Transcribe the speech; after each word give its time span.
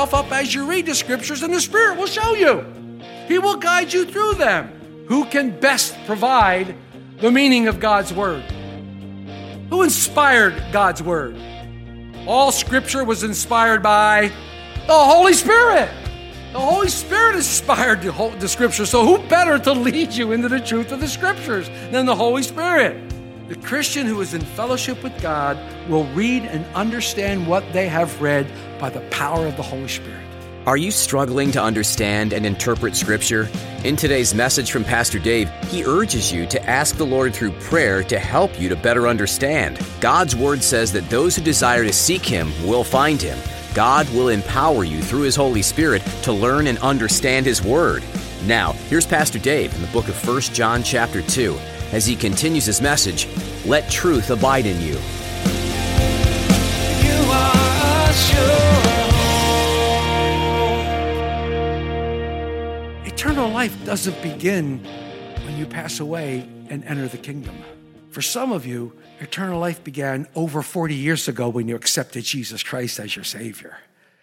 Yourself 0.00 0.26
up 0.26 0.32
as 0.32 0.54
you 0.54 0.64
read 0.64 0.86
the 0.86 0.94
scriptures, 0.94 1.42
and 1.42 1.52
the 1.52 1.60
Spirit 1.60 1.98
will 1.98 2.06
show 2.06 2.34
you. 2.34 2.64
He 3.28 3.38
will 3.38 3.56
guide 3.56 3.92
you 3.92 4.06
through 4.06 4.34
them. 4.34 5.04
Who 5.08 5.26
can 5.26 5.60
best 5.60 5.94
provide 6.06 6.74
the 7.20 7.30
meaning 7.30 7.68
of 7.68 7.80
God's 7.80 8.10
Word? 8.10 8.42
Who 9.68 9.82
inspired 9.82 10.54
God's 10.72 11.02
Word? 11.02 11.36
All 12.26 12.50
scripture 12.50 13.04
was 13.04 13.24
inspired 13.24 13.82
by 13.82 14.32
the 14.86 14.98
Holy 14.98 15.34
Spirit. 15.34 15.90
The 16.52 16.60
Holy 16.60 16.88
Spirit 16.88 17.36
inspired 17.36 18.00
the, 18.00 18.10
whole, 18.10 18.30
the 18.30 18.48
scripture. 18.48 18.86
So, 18.86 19.04
who 19.04 19.18
better 19.28 19.58
to 19.58 19.72
lead 19.72 20.12
you 20.12 20.32
into 20.32 20.48
the 20.48 20.60
truth 20.60 20.92
of 20.92 21.00
the 21.00 21.08
scriptures 21.08 21.68
than 21.92 22.06
the 22.06 22.16
Holy 22.16 22.42
Spirit? 22.42 22.96
The 23.48 23.56
Christian 23.56 24.06
who 24.06 24.20
is 24.22 24.32
in 24.32 24.40
fellowship 24.40 25.02
with 25.02 25.20
God 25.20 25.58
will 25.90 26.06
read 26.14 26.44
and 26.44 26.64
understand 26.74 27.46
what 27.46 27.64
they 27.72 27.88
have 27.88 28.22
read 28.22 28.46
by 28.80 28.90
the 28.90 29.00
power 29.10 29.46
of 29.46 29.56
the 29.56 29.62
Holy 29.62 29.86
Spirit. 29.86 30.24
Are 30.66 30.76
you 30.76 30.90
struggling 30.90 31.50
to 31.52 31.62
understand 31.62 32.32
and 32.32 32.44
interpret 32.44 32.94
Scripture? 32.94 33.48
In 33.84 33.96
today's 33.96 34.34
message 34.34 34.70
from 34.70 34.84
Pastor 34.84 35.18
Dave, 35.18 35.48
he 35.68 35.84
urges 35.84 36.32
you 36.32 36.46
to 36.46 36.62
ask 36.68 36.96
the 36.96 37.06
Lord 37.06 37.34
through 37.34 37.52
prayer 37.52 38.02
to 38.04 38.18
help 38.18 38.60
you 38.60 38.68
to 38.68 38.76
better 38.76 39.06
understand. 39.08 39.78
God's 40.00 40.36
Word 40.36 40.62
says 40.62 40.92
that 40.92 41.08
those 41.08 41.36
who 41.36 41.42
desire 41.42 41.84
to 41.84 41.92
seek 41.92 42.24
Him 42.24 42.50
will 42.66 42.84
find 42.84 43.20
Him. 43.20 43.38
God 43.74 44.08
will 44.10 44.28
empower 44.28 44.84
you 44.84 45.00
through 45.00 45.22
His 45.22 45.36
Holy 45.36 45.62
Spirit 45.62 46.02
to 46.22 46.32
learn 46.32 46.66
and 46.66 46.78
understand 46.78 47.46
His 47.46 47.62
Word. 47.62 48.02
Now, 48.46 48.72
here's 48.88 49.06
Pastor 49.06 49.38
Dave 49.38 49.74
in 49.74 49.82
the 49.82 49.88
book 49.88 50.08
of 50.08 50.26
1 50.26 50.40
John, 50.40 50.82
chapter 50.82 51.22
2, 51.22 51.58
as 51.92 52.06
he 52.06 52.16
continues 52.16 52.64
his 52.64 52.80
message 52.80 53.28
Let 53.66 53.90
truth 53.90 54.30
abide 54.30 54.66
in 54.66 54.80
you. 54.80 54.98
Eternal 63.06 63.50
life 63.50 63.84
doesn't 63.84 64.22
begin 64.22 64.84
when 65.44 65.56
you 65.56 65.66
pass 65.66 66.00
away 66.00 66.48
and 66.68 66.84
enter 66.84 67.06
the 67.06 67.18
kingdom. 67.18 67.54
For 68.10 68.22
some 68.22 68.50
of 68.50 68.66
you, 68.66 68.92
eternal 69.20 69.60
life 69.60 69.84
began 69.84 70.26
over 70.34 70.62
40 70.62 70.94
years 70.94 71.28
ago 71.28 71.48
when 71.48 71.68
you 71.68 71.76
accepted 71.76 72.24
Jesus 72.24 72.62
Christ 72.62 72.98
as 72.98 73.14
your 73.14 73.24
Savior. 73.24 73.76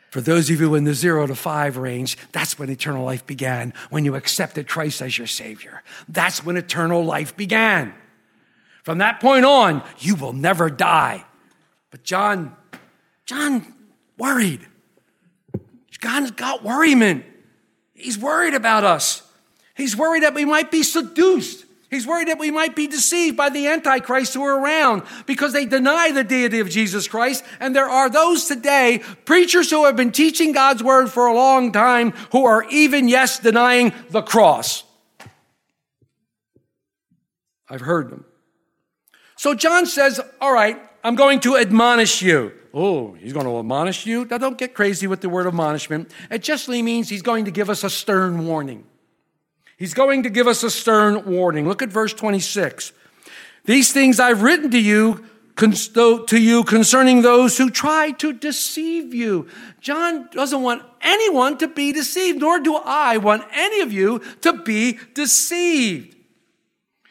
For 0.09 0.19
those 0.19 0.49
of 0.49 0.59
you 0.59 0.75
in 0.75 0.83
the 0.83 0.93
zero 0.93 1.27
to 1.27 1.35
five 1.35 1.77
range, 1.77 2.17
that's 2.31 2.57
when 2.57 2.69
eternal 2.69 3.05
life 3.05 3.25
began, 3.27 3.73
when 3.89 4.03
you 4.03 4.15
accepted 4.15 4.67
Christ 4.67 5.01
as 5.01 5.17
your 5.17 5.27
Savior. 5.27 5.83
That's 6.09 6.43
when 6.43 6.57
eternal 6.57 7.03
life 7.03 7.37
began. 7.37 7.93
From 8.83 8.97
that 8.97 9.19
point 9.19 9.45
on, 9.45 9.83
you 9.99 10.15
will 10.15 10.33
never 10.33 10.69
die. 10.69 11.25
But 11.91 12.03
John, 12.03 12.55
John 13.25 13.73
worried. 14.17 14.65
God's 15.99 16.31
got 16.31 16.63
worryment. 16.63 17.25
He's 17.93 18.17
worried 18.17 18.53
about 18.53 18.83
us. 18.83 19.23
He's 19.75 19.95
worried 19.95 20.23
that 20.23 20.33
we 20.33 20.45
might 20.45 20.71
be 20.71 20.83
seduced. 20.83 21.65
He's 21.89 22.05
worried 22.05 22.27
that 22.27 22.39
we 22.39 22.51
might 22.51 22.75
be 22.75 22.87
deceived 22.87 23.37
by 23.37 23.49
the 23.49 23.67
Antichrist 23.67 24.33
who 24.33 24.43
are 24.43 24.59
around 24.59 25.03
because 25.25 25.53
they 25.53 25.65
deny 25.65 26.11
the 26.11 26.23
deity 26.23 26.59
of 26.59 26.69
Jesus 26.69 27.07
Christ. 27.07 27.45
And 27.59 27.75
there 27.75 27.89
are 27.89 28.09
those 28.09 28.45
today, 28.45 29.01
preachers 29.23 29.69
who 29.69 29.85
have 29.85 29.95
been 29.95 30.11
teaching 30.11 30.51
God's 30.51 30.83
word 30.83 31.09
for 31.09 31.27
a 31.27 31.33
long 31.33 31.71
time, 31.71 32.11
who 32.31 32.45
are 32.45 32.65
even, 32.69 33.07
yes, 33.07 33.39
denying 33.39 33.93
the 34.09 34.21
cross. 34.21 34.83
I've 37.69 37.81
heard 37.81 38.09
them. 38.09 38.25
So 39.37 39.53
John 39.53 39.85
says, 39.85 40.19
All 40.41 40.53
right, 40.53 40.77
I'm 41.03 41.15
going 41.15 41.39
to 41.41 41.57
admonish 41.57 42.21
you. 42.21 42.51
Oh, 42.79 43.13
he's 43.13 43.33
going 43.33 43.47
to 43.47 43.57
admonish 43.57 44.05
you? 44.05 44.25
Now, 44.25 44.37
don't 44.37 44.55
get 44.55 44.75
crazy 44.75 45.07
with 45.07 45.21
the 45.21 45.29
word 45.29 45.47
admonishment. 45.47 46.11
It 46.29 46.43
justly 46.43 46.83
means 46.83 47.09
he's 47.09 47.23
going 47.23 47.45
to 47.45 47.51
give 47.51 47.71
us 47.71 47.83
a 47.83 47.89
stern 47.89 48.45
warning. 48.45 48.83
He's 49.77 49.95
going 49.95 50.21
to 50.23 50.29
give 50.29 50.45
us 50.45 50.61
a 50.61 50.69
stern 50.69 51.25
warning. 51.25 51.67
Look 51.67 51.81
at 51.81 51.89
verse 51.89 52.13
26. 52.13 52.91
These 53.65 53.93
things 53.93 54.19
I've 54.19 54.43
written 54.43 54.69
to 54.69 54.79
you, 54.79 55.25
to 55.55 56.37
you 56.39 56.63
concerning 56.65 57.23
those 57.23 57.57
who 57.57 57.71
try 57.71 58.11
to 58.11 58.31
deceive 58.31 59.11
you. 59.11 59.47
John 59.81 60.29
doesn't 60.31 60.61
want 60.61 60.83
anyone 61.01 61.57
to 61.57 61.67
be 61.67 61.91
deceived, 61.91 62.41
nor 62.41 62.59
do 62.59 62.75
I 62.75 63.17
want 63.17 63.43
any 63.53 63.81
of 63.81 63.91
you 63.91 64.21
to 64.41 64.53
be 64.53 64.99
deceived. 65.15 66.16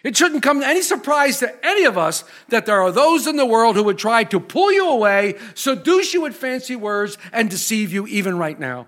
It 0.03 0.17
shouldn't 0.17 0.43
come 0.43 0.63
any 0.63 0.83
surprise 0.83 1.39
to 1.41 1.67
any 1.67 1.85
of 1.85 1.99
us 1.99 2.25
that 2.49 2.67
there 2.67 2.81
are 2.81 2.93
those 2.93 3.27
in 3.27 3.37
the 3.37 3.47
world 3.47 3.77
who 3.77 3.83
would 3.85 3.99
try 3.99 4.25
to 4.25 4.39
pull 4.39 4.73
you 4.73 4.89
away, 4.89 5.35
seduce 5.55 6.15
you 6.15 6.23
with 6.23 6.37
fancy 6.37 6.77
words, 6.77 7.19
and 7.33 7.51
deceive 7.51 7.93
you 7.93 8.07
even 8.07 8.39
right 8.39 8.59
now. 8.59 8.87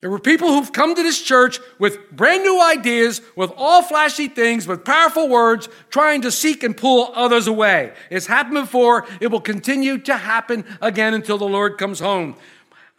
There 0.00 0.10
were 0.10 0.20
people 0.20 0.48
who've 0.48 0.72
come 0.72 0.94
to 0.94 1.02
this 1.02 1.20
church 1.20 1.58
with 1.80 2.12
brand 2.12 2.44
new 2.44 2.62
ideas, 2.62 3.20
with 3.34 3.50
all 3.56 3.82
flashy 3.82 4.28
things, 4.28 4.68
with 4.68 4.84
powerful 4.84 5.28
words, 5.28 5.68
trying 5.90 6.22
to 6.22 6.30
seek 6.30 6.62
and 6.62 6.76
pull 6.76 7.10
others 7.16 7.48
away. 7.48 7.92
It's 8.08 8.26
happened 8.26 8.62
before. 8.62 9.06
It 9.20 9.26
will 9.32 9.40
continue 9.40 9.98
to 9.98 10.16
happen 10.16 10.64
again 10.80 11.14
until 11.14 11.36
the 11.36 11.48
Lord 11.48 11.78
comes 11.78 11.98
home. 11.98 12.36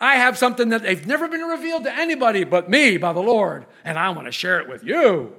I 0.01 0.15
have 0.15 0.37
something 0.37 0.69
that 0.69 0.83
they've 0.83 1.07
never 1.07 1.29
been 1.29 1.41
revealed 1.41 1.85
to 1.85 1.95
anybody 1.95 2.43
but 2.43 2.69
me 2.69 2.97
by 2.97 3.13
the 3.13 3.21
Lord, 3.21 3.65
and 3.85 3.97
I 3.97 4.09
want 4.09 4.27
to 4.27 4.31
share 4.33 4.59
it 4.59 4.67
with 4.67 4.83
you. 4.83 5.33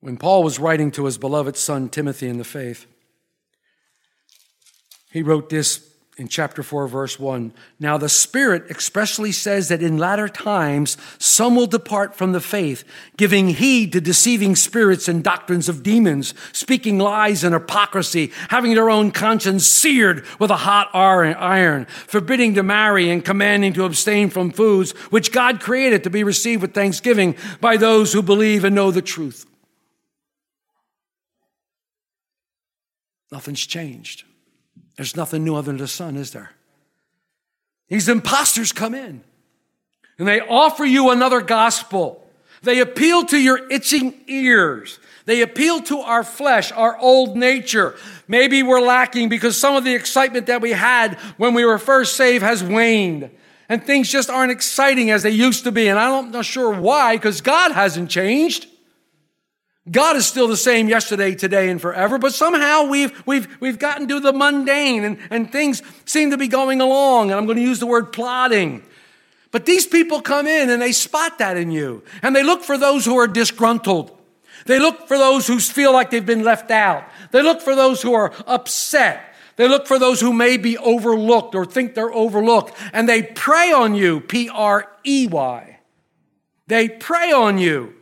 When 0.00 0.16
Paul 0.16 0.42
was 0.42 0.58
writing 0.58 0.90
to 0.92 1.06
his 1.06 1.18
beloved 1.18 1.56
son 1.56 1.88
Timothy 1.88 2.28
in 2.28 2.38
the 2.38 2.44
faith, 2.44 2.86
he 5.10 5.22
wrote 5.22 5.48
this 5.48 5.88
in 6.18 6.26
chapter 6.26 6.64
4, 6.64 6.88
verse 6.88 7.18
1. 7.18 7.52
Now, 7.78 7.96
the 7.96 8.08
Spirit 8.08 8.68
expressly 8.68 9.30
says 9.30 9.68
that 9.68 9.82
in 9.82 9.98
latter 9.98 10.28
times 10.28 10.96
some 11.18 11.54
will 11.54 11.68
depart 11.68 12.16
from 12.16 12.32
the 12.32 12.40
faith, 12.40 12.82
giving 13.16 13.48
heed 13.50 13.92
to 13.92 14.00
deceiving 14.00 14.56
spirits 14.56 15.06
and 15.06 15.22
doctrines 15.22 15.68
of 15.68 15.84
demons, 15.84 16.34
speaking 16.52 16.98
lies 16.98 17.44
and 17.44 17.54
hypocrisy, 17.54 18.32
having 18.48 18.74
their 18.74 18.90
own 18.90 19.12
conscience 19.12 19.64
seared 19.64 20.24
with 20.40 20.50
a 20.50 20.56
hot 20.56 20.88
iron, 20.92 21.84
forbidding 21.84 22.54
to 22.54 22.64
marry 22.64 23.10
and 23.10 23.24
commanding 23.24 23.72
to 23.72 23.84
abstain 23.84 24.28
from 24.28 24.50
foods 24.50 24.90
which 25.10 25.30
God 25.30 25.60
created 25.60 26.02
to 26.02 26.10
be 26.10 26.24
received 26.24 26.62
with 26.62 26.74
thanksgiving 26.74 27.36
by 27.60 27.76
those 27.76 28.12
who 28.12 28.22
believe 28.22 28.64
and 28.64 28.74
know 28.74 28.90
the 28.90 29.02
truth. 29.02 29.46
Nothing's 33.30 33.64
changed. 33.66 34.24
There's 34.96 35.16
nothing 35.16 35.44
new 35.44 35.54
other 35.54 35.66
than 35.66 35.76
the 35.76 35.88
Son, 35.88 36.16
is 36.16 36.32
there? 36.32 36.50
These 37.88 38.08
imposters 38.08 38.72
come 38.72 38.94
in 38.94 39.22
and 40.18 40.28
they 40.28 40.40
offer 40.40 40.84
you 40.84 41.10
another 41.10 41.40
gospel. 41.40 42.24
They 42.62 42.80
appeal 42.80 43.24
to 43.26 43.38
your 43.38 43.70
itching 43.70 44.14
ears. 44.26 44.98
They 45.26 45.42
appeal 45.42 45.80
to 45.82 46.00
our 46.00 46.24
flesh, 46.24 46.72
our 46.72 46.98
old 46.98 47.36
nature. 47.36 47.94
Maybe 48.26 48.62
we're 48.62 48.80
lacking 48.80 49.28
because 49.28 49.56
some 49.56 49.76
of 49.76 49.84
the 49.84 49.94
excitement 49.94 50.46
that 50.46 50.60
we 50.60 50.72
had 50.72 51.14
when 51.36 51.54
we 51.54 51.64
were 51.64 51.78
first 51.78 52.16
saved 52.16 52.42
has 52.42 52.64
waned. 52.64 53.30
And 53.68 53.84
things 53.84 54.10
just 54.10 54.30
aren't 54.30 54.50
exciting 54.50 55.10
as 55.10 55.22
they 55.22 55.30
used 55.30 55.64
to 55.64 55.72
be. 55.72 55.88
And 55.88 55.98
I'm 55.98 56.30
not 56.30 56.46
sure 56.46 56.72
why, 56.72 57.16
because 57.16 57.42
God 57.42 57.72
hasn't 57.72 58.10
changed. 58.10 58.66
God 59.90 60.16
is 60.16 60.26
still 60.26 60.48
the 60.48 60.56
same 60.56 60.88
yesterday, 60.88 61.34
today, 61.34 61.70
and 61.70 61.80
forever, 61.80 62.18
but 62.18 62.34
somehow 62.34 62.84
we've, 62.84 63.26
we've, 63.26 63.48
we've 63.60 63.78
gotten 63.78 64.08
to 64.08 64.20
the 64.20 64.32
mundane 64.32 65.04
and, 65.04 65.18
and 65.30 65.50
things 65.50 65.82
seem 66.04 66.30
to 66.30 66.36
be 66.36 66.48
going 66.48 66.80
along. 66.80 67.30
And 67.30 67.38
I'm 67.38 67.46
going 67.46 67.56
to 67.56 67.62
use 67.62 67.78
the 67.78 67.86
word 67.86 68.12
plodding. 68.12 68.82
But 69.50 69.66
these 69.66 69.86
people 69.86 70.20
come 70.20 70.46
in 70.46 70.68
and 70.68 70.82
they 70.82 70.92
spot 70.92 71.38
that 71.38 71.56
in 71.56 71.70
you. 71.70 72.02
And 72.22 72.36
they 72.36 72.42
look 72.42 72.62
for 72.62 72.76
those 72.76 73.04
who 73.04 73.16
are 73.18 73.26
disgruntled. 73.26 74.14
They 74.66 74.78
look 74.78 75.08
for 75.08 75.16
those 75.16 75.46
who 75.46 75.58
feel 75.58 75.92
like 75.92 76.10
they've 76.10 76.24
been 76.24 76.44
left 76.44 76.70
out. 76.70 77.04
They 77.30 77.42
look 77.42 77.62
for 77.62 77.74
those 77.74 78.02
who 78.02 78.12
are 78.12 78.32
upset. 78.46 79.34
They 79.56 79.66
look 79.66 79.86
for 79.86 79.98
those 79.98 80.20
who 80.20 80.32
may 80.32 80.56
be 80.56 80.76
overlooked 80.76 81.54
or 81.54 81.64
think 81.64 81.94
they're 81.94 82.12
overlooked. 82.12 82.76
And 82.92 83.08
they 83.08 83.22
prey 83.22 83.72
on 83.72 83.94
you, 83.94 84.20
P 84.20 84.50
R 84.50 84.86
E 85.04 85.26
Y. 85.26 85.78
They 86.66 86.88
prey 86.88 87.32
on 87.32 87.58
you. 87.58 87.94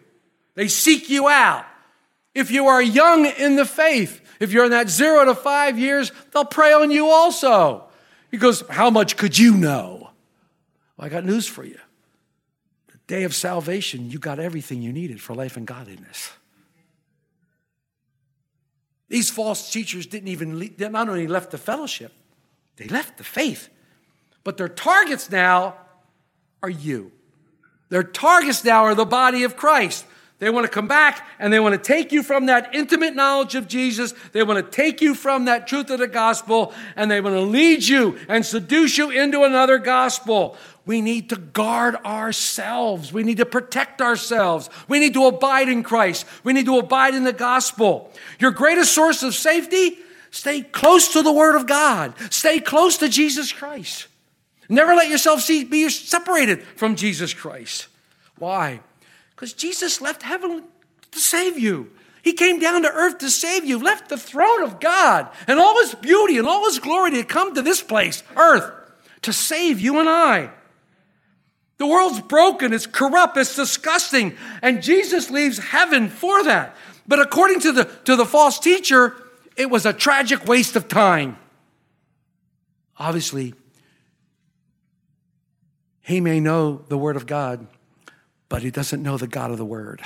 They 0.54 0.68
seek 0.68 1.08
you 1.08 1.28
out. 1.28 1.64
If 2.36 2.50
you 2.50 2.66
are 2.66 2.82
young 2.82 3.24
in 3.24 3.56
the 3.56 3.64
faith, 3.64 4.20
if 4.40 4.52
you're 4.52 4.66
in 4.66 4.70
that 4.72 4.90
zero 4.90 5.24
to 5.24 5.34
five 5.34 5.78
years, 5.78 6.12
they'll 6.32 6.44
prey 6.44 6.74
on 6.74 6.90
you 6.90 7.08
also. 7.08 7.84
Because 8.30 8.62
how 8.68 8.90
much 8.90 9.16
could 9.16 9.38
you 9.38 9.56
know? 9.56 10.10
Well, 10.96 11.06
I 11.06 11.08
got 11.08 11.24
news 11.24 11.46
for 11.48 11.64
you. 11.64 11.78
The 12.88 12.98
day 13.06 13.22
of 13.22 13.34
salvation, 13.34 14.10
you 14.10 14.18
got 14.18 14.38
everything 14.38 14.82
you 14.82 14.92
needed 14.92 15.18
for 15.18 15.34
life 15.34 15.56
and 15.56 15.66
godliness. 15.66 16.30
These 19.08 19.30
false 19.30 19.72
teachers 19.72 20.04
didn't 20.06 20.28
even, 20.28 20.58
leave, 20.58 20.76
they 20.76 20.90
not 20.90 21.08
only 21.08 21.26
left 21.26 21.52
the 21.52 21.58
fellowship, 21.58 22.12
they 22.76 22.86
left 22.88 23.16
the 23.16 23.24
faith. 23.24 23.70
But 24.44 24.58
their 24.58 24.68
targets 24.68 25.30
now 25.30 25.76
are 26.62 26.68
you. 26.68 27.12
Their 27.88 28.02
targets 28.02 28.62
now 28.62 28.84
are 28.84 28.94
the 28.94 29.06
body 29.06 29.42
of 29.42 29.56
Christ. 29.56 30.04
They 30.38 30.50
want 30.50 30.66
to 30.66 30.70
come 30.70 30.86
back 30.86 31.26
and 31.38 31.50
they 31.50 31.60
want 31.60 31.72
to 31.74 31.80
take 31.80 32.12
you 32.12 32.22
from 32.22 32.46
that 32.46 32.74
intimate 32.74 33.14
knowledge 33.14 33.54
of 33.54 33.68
Jesus. 33.68 34.12
They 34.32 34.42
want 34.42 34.64
to 34.64 34.70
take 34.70 35.00
you 35.00 35.14
from 35.14 35.46
that 35.46 35.66
truth 35.66 35.88
of 35.88 35.98
the 35.98 36.08
gospel 36.08 36.74
and 36.94 37.10
they 37.10 37.22
want 37.22 37.36
to 37.36 37.40
lead 37.40 37.86
you 37.86 38.18
and 38.28 38.44
seduce 38.44 38.98
you 38.98 39.10
into 39.10 39.44
another 39.44 39.78
gospel. 39.78 40.56
We 40.84 41.00
need 41.00 41.30
to 41.30 41.36
guard 41.36 41.96
ourselves. 42.04 43.14
We 43.14 43.22
need 43.22 43.38
to 43.38 43.46
protect 43.46 44.02
ourselves. 44.02 44.68
We 44.88 45.00
need 45.00 45.14
to 45.14 45.24
abide 45.24 45.70
in 45.70 45.82
Christ. 45.82 46.26
We 46.44 46.52
need 46.52 46.66
to 46.66 46.78
abide 46.78 47.14
in 47.14 47.24
the 47.24 47.32
gospel. 47.32 48.12
Your 48.38 48.50
greatest 48.50 48.94
source 48.94 49.22
of 49.22 49.34
safety, 49.34 49.98
stay 50.30 50.60
close 50.60 51.14
to 51.14 51.22
the 51.22 51.32
word 51.32 51.56
of 51.56 51.66
God. 51.66 52.14
Stay 52.30 52.60
close 52.60 52.98
to 52.98 53.08
Jesus 53.08 53.52
Christ. 53.52 54.06
Never 54.68 54.94
let 54.94 55.08
yourself 55.08 55.40
see, 55.40 55.64
be 55.64 55.88
separated 55.88 56.62
from 56.62 56.94
Jesus 56.94 57.32
Christ. 57.32 57.88
Why? 58.38 58.80
Because 59.36 59.52
Jesus 59.52 60.00
left 60.00 60.22
heaven 60.22 60.64
to 61.12 61.18
save 61.20 61.58
you. 61.58 61.90
He 62.22 62.32
came 62.32 62.58
down 62.58 62.82
to 62.82 62.90
earth 62.90 63.18
to 63.18 63.30
save 63.30 63.64
you, 63.64 63.78
left 63.78 64.08
the 64.08 64.16
throne 64.16 64.62
of 64.62 64.80
God 64.80 65.28
and 65.46 65.60
all 65.60 65.78
his 65.80 65.94
beauty 65.94 66.38
and 66.38 66.48
all 66.48 66.64
his 66.64 66.80
glory 66.80 67.12
to 67.12 67.22
come 67.22 67.54
to 67.54 67.62
this 67.62 67.82
place, 67.82 68.24
earth, 68.36 68.68
to 69.22 69.32
save 69.32 69.78
you 69.78 70.00
and 70.00 70.08
I. 70.08 70.50
The 71.78 71.86
world's 71.86 72.20
broken, 72.22 72.72
it's 72.72 72.86
corrupt, 72.86 73.36
it's 73.36 73.54
disgusting, 73.54 74.34
and 74.62 74.82
Jesus 74.82 75.30
leaves 75.30 75.58
heaven 75.58 76.08
for 76.08 76.42
that. 76.44 76.74
But 77.06 77.20
according 77.20 77.60
to 77.60 77.72
the, 77.72 77.84
to 78.06 78.16
the 78.16 78.24
false 78.24 78.58
teacher, 78.58 79.14
it 79.56 79.70
was 79.70 79.86
a 79.86 79.92
tragic 79.92 80.46
waste 80.46 80.74
of 80.74 80.88
time. 80.88 81.36
Obviously, 82.98 83.54
he 86.00 86.20
may 86.20 86.40
know 86.40 86.82
the 86.88 86.96
Word 86.96 87.16
of 87.16 87.26
God, 87.26 87.66
but 88.48 88.62
he 88.62 88.70
doesn't 88.70 89.02
know 89.02 89.16
the 89.16 89.26
God 89.26 89.50
of 89.50 89.58
the 89.58 89.64
Word. 89.64 90.02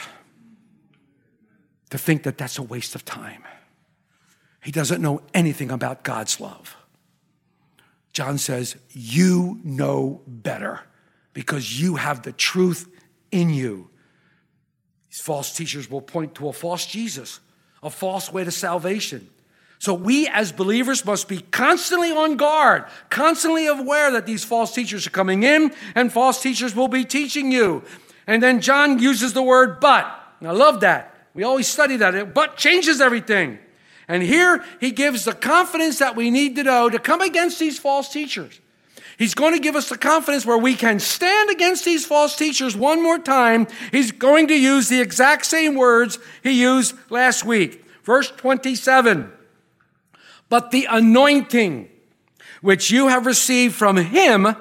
To 1.91 1.99
think 1.99 2.23
that 2.23 2.39
that's 2.39 2.59
a 2.59 2.63
waste 2.63 2.95
of 2.95 3.05
time. 3.05 3.43
He 4.63 4.71
doesn't 4.71 5.03
know 5.03 5.23
anything 5.35 5.71
about 5.71 6.05
God's 6.05 6.41
love. 6.41 6.77
John 8.13 8.39
says, 8.39 8.77
You 8.91 9.61
know 9.65 10.23
better 10.27 10.81
because 11.33 11.81
you 11.81 11.97
have 11.97 12.23
the 12.23 12.33
truth 12.33 12.89
in 13.31 13.51
you. 13.51 13.89
These 15.11 15.21
false 15.21 15.57
teachers 15.57 15.91
will 15.91 16.01
point 16.01 16.37
to 16.37 16.49
a 16.49 16.53
false 16.53 16.87
Jesus, 16.87 17.41
a 17.83 17.91
false 17.91 18.33
way 18.33 18.45
to 18.45 18.51
salvation. 18.51 19.29
So 19.79 19.95
we 19.95 20.29
as 20.29 20.53
believers 20.53 21.07
must 21.07 21.27
be 21.27 21.41
constantly 21.41 22.13
on 22.13 22.37
guard, 22.37 22.85
constantly 23.09 23.67
aware 23.67 24.13
that 24.13 24.27
these 24.27 24.45
false 24.45 24.75
teachers 24.75 25.07
are 25.07 25.11
coming 25.11 25.43
in 25.43 25.73
and 25.95 26.13
false 26.13 26.43
teachers 26.43 26.77
will 26.77 26.89
be 26.89 27.05
teaching 27.05 27.51
you. 27.51 27.83
And 28.27 28.43
then 28.43 28.61
John 28.61 28.99
uses 28.99 29.33
the 29.33 29.43
word 29.43 29.81
but. 29.81 30.07
I 30.43 30.53
love 30.53 30.81
that. 30.81 31.15
We 31.35 31.43
always 31.43 31.69
study 31.69 31.97
that. 31.99 32.35
But 32.35 32.57
changes 32.57 33.01
everything. 33.01 33.59
And 34.09 34.23
here 34.23 34.65
he 34.81 34.91
gives 34.91 35.25
the 35.25 35.35
confidence 35.35 35.99
that 36.01 36.17
we 36.17 36.31
need 36.31 36.57
to 36.57 36.65
know 36.65 36.91
to 36.91 36.99
come 36.99 37.21
against 37.21 37.59
these 37.59 37.79
false 37.79 38.13
teachers. 38.13 38.61
He's 39.21 39.35
going 39.35 39.53
to 39.53 39.61
give 39.61 39.77
us 39.77 39.91
the 39.91 39.99
confidence 39.99 40.47
where 40.47 40.57
we 40.57 40.75
can 40.75 40.99
stand 40.99 41.51
against 41.51 41.85
these 41.85 42.07
false 42.07 42.37
teachers 42.37 42.75
one 42.75 43.03
more 43.03 43.19
time. 43.19 43.67
He's 43.93 44.13
going 44.13 44.49
to 44.49 44.59
use 44.59 44.89
the 44.89 45.01
exact 45.01 45.45
same 45.45 45.75
words 45.75 46.19
he 46.43 46.61
used 46.61 46.95
last 47.11 47.45
week. 47.45 47.85
Verse 48.03 48.31
27 48.31 49.31
But 50.49 50.71
the 50.71 50.87
anointing 50.91 51.91
which 52.63 52.91
you 52.91 53.09
have 53.09 53.27
received 53.27 53.75
from 53.75 53.97
him 53.97 54.57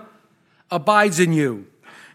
abides 0.70 1.20
in 1.20 1.34
you. 1.34 1.66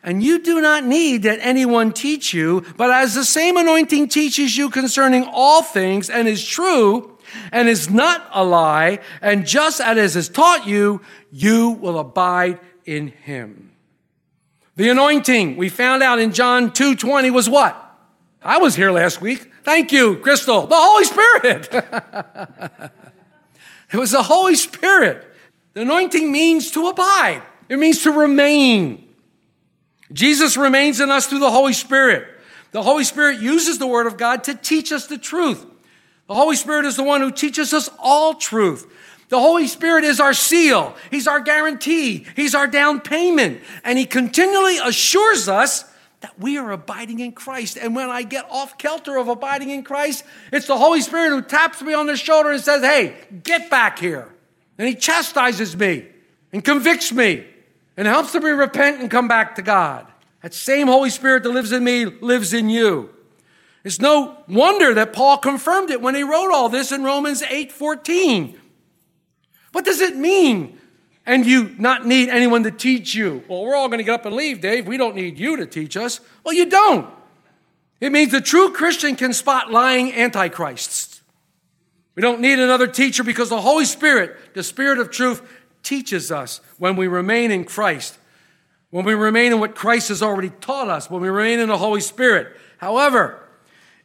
And 0.05 0.23
you 0.23 0.39
do 0.39 0.61
not 0.61 0.85
need 0.85 1.23
that 1.23 1.39
anyone 1.41 1.93
teach 1.93 2.35
you, 2.35 2.63
but 2.77 2.91
as 2.91 3.15
the 3.15 3.25
same 3.25 3.57
anointing 3.57 4.09
teaches 4.09 4.57
you 4.57 4.69
concerning 4.69 5.25
all 5.25 5.63
things 5.63 6.11
and 6.11 6.29
is 6.29 6.47
true, 6.47 7.19
and 7.51 7.69
is 7.71 7.91
not 7.91 8.29
a 8.33 8.45
lie, 8.45 9.01
and 9.23 9.47
just 9.47 9.81
as 9.81 10.15
is 10.15 10.29
taught 10.29 10.67
you, 10.67 11.01
you 11.33 11.71
will 11.71 11.99
abide 11.99 12.61
in 12.85 13.09
him. 13.09 13.73
The 14.77 14.91
anointing 14.91 15.57
we 15.57 15.71
found 15.71 16.03
out 16.03 16.19
in 16.19 16.33
John 16.33 16.71
2:20 16.71 17.31
was 17.31 17.49
what? 17.49 17.81
I 18.43 18.59
was 18.59 18.75
here 18.75 18.91
last 18.91 19.23
week. 19.23 19.51
Thank 19.63 19.91
you, 19.91 20.17
Crystal. 20.17 20.67
The 20.67 20.77
Holy 20.77 21.05
Spirit. 21.05 21.69
it 23.93 23.97
was 23.97 24.11
the 24.11 24.25
Holy 24.25 24.57
Spirit. 24.57 25.25
The 25.73 25.81
anointing 25.81 26.31
means 26.31 26.71
to 26.73 26.89
abide. 26.89 27.43
It 27.69 27.79
means 27.79 28.03
to 28.03 28.13
remain. 28.13 29.04
Jesus 30.13 30.57
remains 30.57 31.01
in 31.01 31.11
us 31.11 31.27
through 31.27 31.39
the 31.41 31.51
Holy 31.51 31.73
Spirit. 31.73 32.29
The 32.73 32.83
Holy 32.83 33.05
Spirit 33.05 33.41
uses 33.41 33.79
the 33.79 33.87
Word 33.87 34.07
of 34.07 34.17
God 34.17 34.45
to 34.45 34.55
teach 34.55 34.93
us 34.93 35.07
the 35.07 35.19
truth. 35.19 35.65
The 36.27 36.35
Holy 36.35 36.57
Spirit 36.57 36.87
is 36.87 36.97
the 36.97 37.05
one 37.05 37.21
who 37.21 37.31
teaches 37.31 37.73
us 37.73 37.89
all 37.99 38.35
truth. 38.35 38.91
The 39.29 39.41
Holy 39.41 39.67
Spirit 39.67 40.05
is 40.05 40.21
our 40.21 40.35
seal. 40.35 40.97
He's 41.11 41.27
our 41.27 41.41
guarantee. 41.41 42.27
He's 42.37 42.55
our 42.55 42.67
down 42.67 43.01
payment. 43.01 43.61
And 43.83 43.99
He 43.99 44.07
continually 44.07 44.79
assures 44.79 45.49
us 45.49 45.85
that 46.21 46.39
we 46.39 46.59
are 46.59 46.73
abiding 46.73 47.21
in 47.21 47.33
Christ. 47.33 47.77
And 47.77 47.95
when 47.95 48.11
I 48.11 48.23
get 48.23 48.47
off 48.51 48.79
kilter 48.79 49.17
of 49.17 49.29
abiding 49.29 49.71
in 49.71 49.83
Christ, 49.83 50.25
it's 50.53 50.67
the 50.67 50.77
Holy 50.79 51.01
Spirit 51.01 51.31
who 51.31 51.43
taps 51.43 51.83
me 51.83 51.95
on 51.95 52.07
the 52.07 52.17
shoulder 52.17 52.51
and 52.51 52.61
says, 52.61 52.83
Hey, 52.83 53.17
get 53.43 53.71
back 53.71 53.99
here. 53.99 54.35
And 54.79 54.89
He 54.89 54.95
chastises 54.95 55.77
me 55.77 56.07
and 56.53 56.65
convicts 56.65 57.13
me 57.13 57.47
and 57.97 58.07
helps 58.07 58.35
me 58.35 58.51
repent 58.51 59.01
and 59.01 59.11
come 59.11 59.29
back 59.29 59.55
to 59.57 59.63
God. 59.63 60.07
That 60.43 60.55
same 60.55 60.89
Holy 60.89 61.11
Spirit 61.11 61.43
that 61.45 61.51
lives 61.51 61.73
in 61.73 61.85
me 61.85 62.05
lives 62.05 62.53
in 62.53 62.69
you. 62.69 63.11
It's 63.85 64.01
no 64.01 64.39
wonder 64.49 64.95
that 64.95 65.13
Paul 65.13 65.39
confirmed 65.39 65.91
it 65.91 66.01
when 66.01 66.15
he 66.15 66.23
wrote 66.23 66.53
all 66.53 66.69
this 66.69 66.91
in 66.91 67.05
Romans 67.05 67.43
8 67.43 67.71
14. 67.71 68.61
What 69.73 69.85
does 69.85 70.01
it 70.01 70.17
mean? 70.17 70.79
And 71.27 71.47
you 71.47 71.75
not 71.79 72.07
need 72.07 72.29
anyone 72.29 72.63
to 72.65 72.71
teach 72.71 73.15
you. 73.15 73.43
Well, 73.49 73.63
we're 73.63 73.75
all 73.75 73.89
going 73.89 73.99
to 73.99 74.05
get 74.05 74.15
up 74.15 74.27
and 74.27 74.37
leave, 74.37 74.61
Dave. 74.61 74.87
We 74.87 74.97
don't 74.97 75.17
need 75.17 75.39
you 75.39 75.57
to 75.57 75.67
teach 75.67 75.97
us. 75.97 76.21
Well, 76.45 76.55
you 76.55 76.67
don't. 76.67 77.09
It 78.01 78.13
means 78.13 78.33
the 78.33 78.43
true 78.43 78.73
Christian 78.73 79.17
can 79.17 79.33
spot 79.33 79.71
lying 79.71 80.13
antichrists. 80.13 81.23
We 82.15 82.21
don't 82.21 82.41
need 82.41 82.59
another 82.59 82.87
teacher 82.87 83.25
because 83.25 83.49
the 83.49 83.61
Holy 83.61 83.87
Spirit, 83.87 84.55
the 84.55 84.63
Spirit 84.63 84.99
of 84.99 85.11
truth, 85.11 85.43
teaches 85.85 86.33
us 86.33 86.61
when 86.79 86.97
we 86.97 87.07
remain 87.07 87.51
in 87.51 87.65
Christ, 87.65 88.19
when 88.91 89.05
we 89.05 89.15
remain 89.15 89.53
in 89.53 89.61
what 89.61 89.75
Christ 89.75 90.09
has 90.09 90.23
already 90.23 90.51
taught 90.61 90.89
us, 90.89 91.11
when 91.11 91.23
we 91.23 91.29
remain 91.29 91.61
in 91.61 91.69
the 91.69 91.79
Holy 91.79 92.01
Spirit. 92.01 92.57
However, 92.79 93.41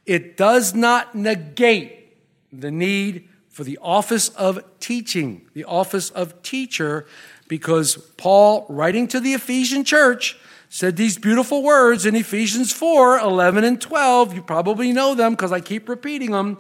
it 0.06 0.38
does 0.38 0.74
not 0.74 1.16
negate 1.16 2.18
the 2.52 2.72
need 2.72 3.28
for 3.50 3.64
the 3.64 3.78
office 3.82 4.30
of 4.30 4.64
teaching, 4.80 5.48
the 5.54 5.66
office 5.66 6.10
of 6.12 6.42
teacher, 6.42 7.06
because 7.48 7.98
Paul, 8.18 8.66
writing 8.70 9.08
to 9.10 9.20
the 9.20 9.34
Ephesian 9.34 9.84
church, 9.84 10.38
said 10.70 10.96
these 10.96 11.18
beautiful 11.18 11.64
words 11.64 12.06
in 12.06 12.16
Ephesians 12.16 12.72
4 12.72 13.20
11 13.20 13.64
and 13.64 13.82
12. 13.82 14.36
You 14.36 14.42
probably 14.42 14.94
know 14.94 15.16
them 15.16 15.34
because 15.34 15.52
I 15.52 15.60
keep 15.60 15.90
repeating 15.90 16.32
them. 16.32 16.58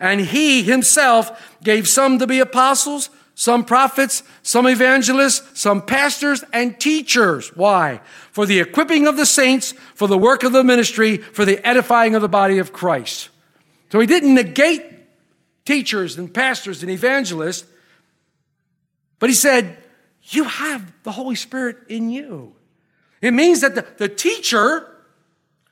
And 0.00 0.20
he 0.20 0.64
himself 0.64 1.56
gave 1.62 1.88
some 1.88 2.18
to 2.18 2.26
be 2.26 2.40
apostles, 2.40 3.08
some 3.34 3.64
prophets, 3.64 4.22
some 4.42 4.66
evangelists, 4.66 5.60
some 5.60 5.82
pastors, 5.82 6.44
and 6.52 6.78
teachers. 6.78 7.48
Why? 7.56 8.00
For 8.30 8.46
the 8.46 8.60
equipping 8.60 9.06
of 9.06 9.16
the 9.16 9.26
saints, 9.26 9.72
for 9.94 10.06
the 10.06 10.18
work 10.18 10.42
of 10.42 10.52
the 10.52 10.64
ministry, 10.64 11.16
for 11.16 11.44
the 11.44 11.66
edifying 11.66 12.14
of 12.14 12.22
the 12.22 12.28
body 12.28 12.58
of 12.58 12.72
Christ. 12.72 13.30
So 13.90 14.00
he 14.00 14.06
didn't 14.06 14.34
negate 14.34 14.84
teachers 15.64 16.18
and 16.18 16.32
pastors 16.32 16.82
and 16.82 16.90
evangelists, 16.90 17.66
but 19.18 19.30
he 19.30 19.34
said, 19.34 19.78
You 20.24 20.44
have 20.44 20.92
the 21.02 21.12
Holy 21.12 21.36
Spirit 21.36 21.76
in 21.88 22.10
you. 22.10 22.54
It 23.20 23.32
means 23.32 23.60
that 23.60 23.74
the, 23.74 23.86
the 23.98 24.08
teacher, 24.08 24.88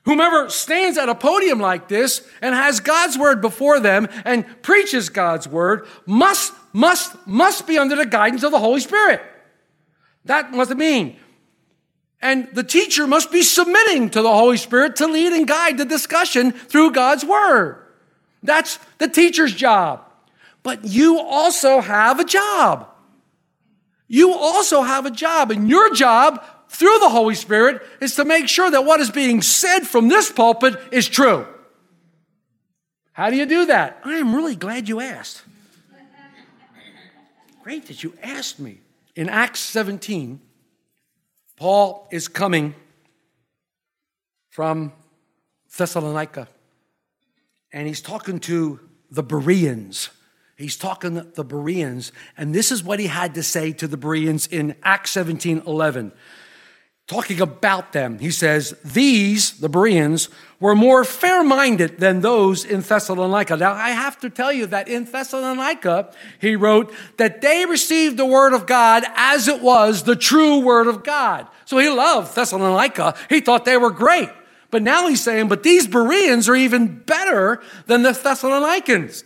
whomever 0.05 0.49
stands 0.49 0.97
at 0.97 1.09
a 1.09 1.15
podium 1.15 1.59
like 1.59 1.89
this 1.89 2.25
and 2.41 2.55
has 2.55 2.79
God's 2.79 3.17
word 3.17 3.41
before 3.41 3.79
them 3.79 4.07
and 4.23 4.45
preaches 4.61 5.09
God's 5.09 5.47
word, 5.47 5.85
must 6.05 6.53
must, 6.73 7.15
must 7.27 7.67
be 7.67 7.77
under 7.77 7.95
the 7.95 8.05
guidance 8.05 8.43
of 8.43 8.51
the 8.51 8.59
Holy 8.59 8.79
Spirit. 8.79 9.21
That 10.25 10.51
must 10.51 10.75
mean 10.75 11.17
And 12.21 12.47
the 12.53 12.63
teacher 12.63 13.07
must 13.07 13.31
be 13.31 13.41
submitting 13.41 14.09
to 14.11 14.21
the 14.21 14.31
Holy 14.31 14.57
Spirit 14.57 14.97
to 14.97 15.07
lead 15.07 15.33
and 15.33 15.47
guide 15.47 15.77
the 15.77 15.85
discussion 15.85 16.51
through 16.51 16.91
God's 16.91 17.25
Word. 17.25 17.83
That's 18.43 18.77
the 18.99 19.07
teacher's 19.07 19.53
job. 19.53 20.05
But 20.63 20.85
you 20.85 21.19
also 21.19 21.81
have 21.81 22.19
a 22.19 22.25
job. 22.25 22.87
You 24.07 24.33
also 24.33 24.81
have 24.81 25.05
a 25.05 25.11
job, 25.11 25.51
and 25.51 25.69
your 25.69 25.93
job 25.95 26.43
through 26.69 26.99
the 26.99 27.09
Holy 27.09 27.33
Spirit 27.33 27.81
is 28.01 28.15
to 28.15 28.25
make 28.25 28.47
sure 28.47 28.69
that 28.69 28.85
what 28.85 28.99
is 28.99 29.09
being 29.09 29.41
said 29.41 29.87
from 29.87 30.09
this 30.09 30.31
pulpit 30.31 30.75
is 30.91 31.07
true. 31.07 31.47
How 33.13 33.29
do 33.29 33.35
you 33.35 33.45
do 33.45 33.65
that? 33.67 33.99
I 34.03 34.15
am 34.15 34.35
really 34.35 34.55
glad 34.55 34.87
you 34.87 34.99
asked. 34.99 35.43
Great 37.63 37.87
that 37.87 38.03
you 38.03 38.13
asked 38.21 38.59
me. 38.59 38.79
In 39.15 39.29
Acts 39.29 39.59
17, 39.59 40.39
Paul 41.57 42.07
is 42.11 42.27
coming 42.27 42.73
from 44.49 44.93
Thessalonica 45.77 46.47
and 47.71 47.87
he's 47.87 48.01
talking 48.01 48.39
to 48.41 48.79
the 49.09 49.23
Bereans. 49.23 50.09
He's 50.57 50.77
talking 50.77 51.15
to 51.15 51.23
the 51.23 51.43
Bereans, 51.43 52.11
and 52.37 52.53
this 52.53 52.71
is 52.71 52.83
what 52.83 52.99
he 52.99 53.07
had 53.07 53.33
to 53.35 53.43
say 53.43 53.71
to 53.73 53.87
the 53.87 53.97
Bereans 53.97 54.45
in 54.47 54.75
Acts 54.83 55.11
17 55.11 55.63
11 55.65 56.11
talking 57.11 57.41
about 57.41 57.91
them. 57.91 58.19
He 58.19 58.31
says, 58.31 58.73
These, 58.85 59.59
the 59.59 59.67
Bereans, 59.67 60.29
were 60.61 60.75
more 60.75 61.03
fair 61.03 61.43
minded 61.43 61.99
than 61.99 62.21
those 62.21 62.63
in 62.63 62.79
Thessalonica. 62.79 63.57
Now, 63.57 63.73
I 63.73 63.89
have 63.89 64.17
to 64.21 64.29
tell 64.29 64.53
you 64.53 64.65
that 64.67 64.87
in 64.87 65.03
Thessalonica, 65.03 66.13
he 66.39 66.55
wrote 66.55 66.93
that 67.17 67.41
they 67.41 67.65
received 67.65 68.15
the 68.15 68.25
word 68.25 68.53
of 68.53 68.65
God 68.65 69.03
as 69.15 69.49
it 69.49 69.61
was 69.61 70.03
the 70.03 70.15
true 70.15 70.59
word 70.59 70.87
of 70.87 71.03
God. 71.03 71.47
So 71.65 71.79
he 71.79 71.89
loved 71.89 72.33
Thessalonica. 72.33 73.15
He 73.27 73.41
thought 73.41 73.65
they 73.65 73.77
were 73.77 73.91
great. 73.91 74.29
But 74.69 74.81
now 74.81 75.09
he's 75.09 75.21
saying, 75.21 75.49
but 75.49 75.63
these 75.63 75.87
Bereans 75.87 76.47
are 76.47 76.55
even 76.55 76.99
better 76.99 77.61
than 77.87 78.03
the 78.03 78.13
Thessalonians. 78.13 79.25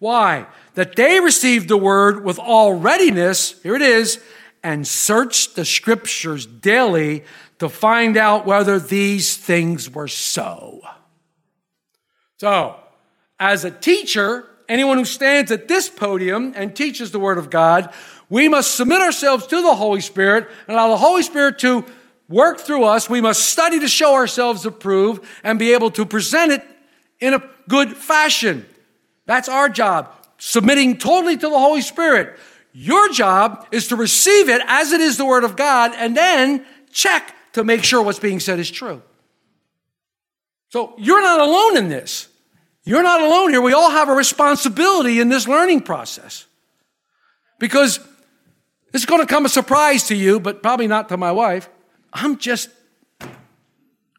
Why? 0.00 0.46
That 0.74 0.96
they 0.96 1.20
received 1.20 1.68
the 1.68 1.76
word 1.76 2.24
with 2.24 2.40
all 2.40 2.72
readiness. 2.72 3.60
Here 3.62 3.76
it 3.76 3.82
is 3.82 4.18
and 4.62 4.86
searched 4.86 5.56
the 5.56 5.64
scriptures 5.64 6.46
daily 6.46 7.24
to 7.58 7.68
find 7.68 8.16
out 8.16 8.46
whether 8.46 8.78
these 8.78 9.36
things 9.36 9.90
were 9.90 10.08
so. 10.08 10.80
So, 12.38 12.76
as 13.38 13.64
a 13.64 13.70
teacher, 13.70 14.46
anyone 14.68 14.98
who 14.98 15.04
stands 15.04 15.50
at 15.50 15.68
this 15.68 15.88
podium 15.88 16.52
and 16.56 16.74
teaches 16.74 17.10
the 17.10 17.18
Word 17.18 17.38
of 17.38 17.50
God, 17.50 17.92
we 18.28 18.48
must 18.48 18.76
submit 18.76 19.02
ourselves 19.02 19.46
to 19.48 19.62
the 19.62 19.74
Holy 19.74 20.00
Spirit 20.00 20.48
and 20.66 20.76
allow 20.76 20.88
the 20.88 20.96
Holy 20.96 21.22
Spirit 21.22 21.58
to 21.60 21.84
work 22.28 22.60
through 22.60 22.84
us. 22.84 23.10
We 23.10 23.20
must 23.20 23.44
study 23.44 23.80
to 23.80 23.88
show 23.88 24.14
ourselves 24.14 24.64
approved 24.64 25.24
and 25.42 25.58
be 25.58 25.74
able 25.74 25.90
to 25.92 26.06
present 26.06 26.52
it 26.52 26.64
in 27.18 27.34
a 27.34 27.42
good 27.68 27.96
fashion. 27.96 28.64
That's 29.26 29.48
our 29.48 29.68
job, 29.68 30.12
submitting 30.38 30.98
totally 30.98 31.36
to 31.36 31.48
the 31.48 31.58
Holy 31.58 31.82
Spirit. 31.82 32.38
Your 32.72 33.10
job 33.10 33.66
is 33.72 33.88
to 33.88 33.96
receive 33.96 34.48
it 34.48 34.62
as 34.66 34.92
it 34.92 35.00
is 35.00 35.16
the 35.16 35.26
Word 35.26 35.44
of 35.44 35.56
God 35.56 35.92
and 35.94 36.16
then 36.16 36.64
check 36.92 37.34
to 37.52 37.64
make 37.64 37.82
sure 37.82 38.02
what's 38.02 38.18
being 38.18 38.40
said 38.40 38.58
is 38.58 38.70
true. 38.70 39.02
So 40.68 40.94
you're 40.98 41.22
not 41.22 41.40
alone 41.40 41.76
in 41.76 41.88
this. 41.88 42.28
You're 42.84 43.02
not 43.02 43.20
alone 43.20 43.50
here. 43.50 43.60
We 43.60 43.72
all 43.72 43.90
have 43.90 44.08
a 44.08 44.14
responsibility 44.14 45.20
in 45.20 45.28
this 45.28 45.46
learning 45.48 45.82
process. 45.82 46.46
Because 47.58 48.00
it's 48.92 49.04
going 49.04 49.20
to 49.20 49.26
come 49.26 49.44
a 49.44 49.48
surprise 49.48 50.04
to 50.04 50.14
you, 50.14 50.40
but 50.40 50.62
probably 50.62 50.86
not 50.86 51.08
to 51.10 51.16
my 51.16 51.32
wife. 51.32 51.68
I'm 52.12 52.38
just 52.38 52.70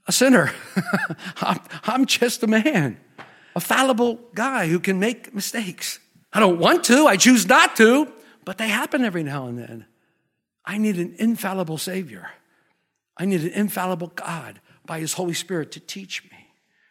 a 0.07 0.11
sinner. 0.11 0.51
I'm, 1.41 1.59
I'm 1.83 2.05
just 2.05 2.43
a 2.43 2.47
man, 2.47 2.97
a 3.55 3.59
fallible 3.59 4.19
guy 4.33 4.67
who 4.67 4.79
can 4.79 4.99
make 4.99 5.33
mistakes. 5.33 5.99
I 6.33 6.39
don't 6.39 6.59
want 6.59 6.83
to, 6.85 7.07
I 7.07 7.17
choose 7.17 7.47
not 7.47 7.75
to, 7.77 8.11
but 8.45 8.57
they 8.57 8.67
happen 8.67 9.03
every 9.03 9.23
now 9.23 9.47
and 9.47 9.57
then. 9.57 9.85
I 10.65 10.77
need 10.77 10.97
an 10.97 11.15
infallible 11.17 11.77
Savior. 11.77 12.29
I 13.17 13.25
need 13.25 13.41
an 13.41 13.49
infallible 13.49 14.07
God 14.15 14.59
by 14.85 14.99
His 14.99 15.13
Holy 15.13 15.33
Spirit 15.33 15.71
to 15.73 15.79
teach 15.79 16.23
me, 16.23 16.47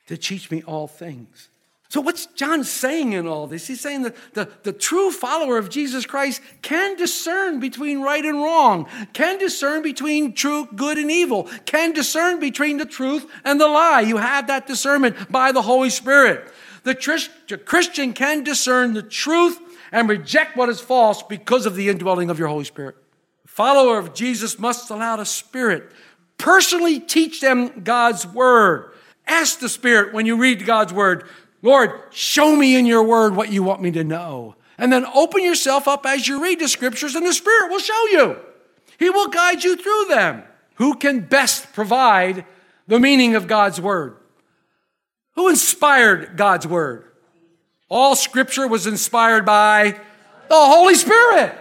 to 0.07 0.17
teach 0.17 0.51
me 0.51 0.63
all 0.63 0.87
things. 0.87 1.49
So, 1.89 2.01
what's 2.01 2.27
John 2.27 2.63
saying 2.63 3.15
in 3.15 3.27
all 3.27 3.49
this? 3.49 3.67
He's 3.67 3.81
saying 3.81 4.03
that 4.03 4.15
the, 4.33 4.49
the 4.63 4.73
true 4.73 5.11
follower 5.11 5.59
of 5.59 5.69
Jesus 5.69 6.07
Christ 6.07 6.41
can 6.63 6.95
discern 6.97 7.59
between 7.59 8.01
right 8.01 8.25
and 8.25 8.37
wrong, 8.37 8.87
can 9.13 9.39
discern 9.39 9.83
between 9.83 10.33
true, 10.33 10.69
good, 10.77 10.99
and 10.99 11.11
evil, 11.11 11.49
can 11.67 11.93
discern 11.93 12.39
between 12.39 12.77
the 12.77 12.87
truth 12.87 13.29
and 13.45 13.61
the 13.61 13.67
lie. 13.67 14.03
You 14.03 14.19
have 14.19 14.47
that 14.47 14.69
discernment 14.69 15.33
by 15.33 15.51
the 15.51 15.63
Holy 15.63 15.91
Spirit. 15.91 16.53
The 16.85 16.95
Christian 17.65 18.13
can 18.13 18.45
discern 18.45 18.95
the 18.95 19.03
truth 19.03 19.59
and 19.93 20.09
reject 20.09 20.57
what 20.57 20.69
is 20.69 20.81
false 20.81 21.23
because 21.23 21.67
of 21.67 21.75
the 21.75 21.89
indwelling 21.89 22.31
of 22.31 22.39
your 22.39 22.49
Holy 22.49 22.65
Spirit. 22.65 22.97
follower 23.47 23.99
of 23.99 24.15
Jesus 24.15 24.59
must 24.59 24.91
allow 24.91 25.17
the 25.17 25.27
Spirit 25.27 25.93
personally 26.41 26.99
teach 26.99 27.41
them 27.41 27.83
God's 27.85 28.27
word. 28.27 28.93
Ask 29.27 29.61
the 29.61 29.69
Spirit 29.69 30.13
when 30.13 30.27
you 30.27 30.37
read 30.37 30.67
God's 30.67 30.93
word, 30.93 31.25
Lord, 31.63 31.93
show 32.11 32.57
me 32.57 32.77
in 32.77 32.87
your 32.87 33.03
word 33.03 33.37
what 33.37 33.53
you 33.53 33.63
want 33.63 33.83
me 33.83 33.91
to 33.93 34.03
know. 34.03 34.57
And 34.79 34.91
then 34.91 35.05
open 35.15 35.45
yourself 35.45 35.87
up 35.87 36.07
as 36.07 36.27
you 36.27 36.43
read 36.43 36.59
the 36.59 36.69
scriptures, 36.69 37.15
and 37.15 37.27
the 37.27 37.35
Spirit 37.35 37.71
will 37.71 37.81
show 37.81 38.07
you. 38.07 38.39
He 38.99 39.11
will 39.11 39.29
guide 39.29 39.63
you 39.63 39.77
through 39.77 40.07
them. 40.07 40.43
Who 40.77 40.95
can 40.95 41.21
best 41.21 41.75
provide 41.75 42.47
the 42.87 42.99
meaning 42.99 43.35
of 43.35 43.47
God's 43.47 43.79
word? 43.79 44.17
Who 45.35 45.49
inspired 45.49 46.39
God's 46.39 46.67
word? 46.67 47.10
All 47.91 48.15
scripture 48.15 48.67
was 48.67 48.87
inspired 48.87 49.45
by 49.45 50.01
the 50.49 50.55
Holy 50.55 50.95
Spirit. 50.95 51.55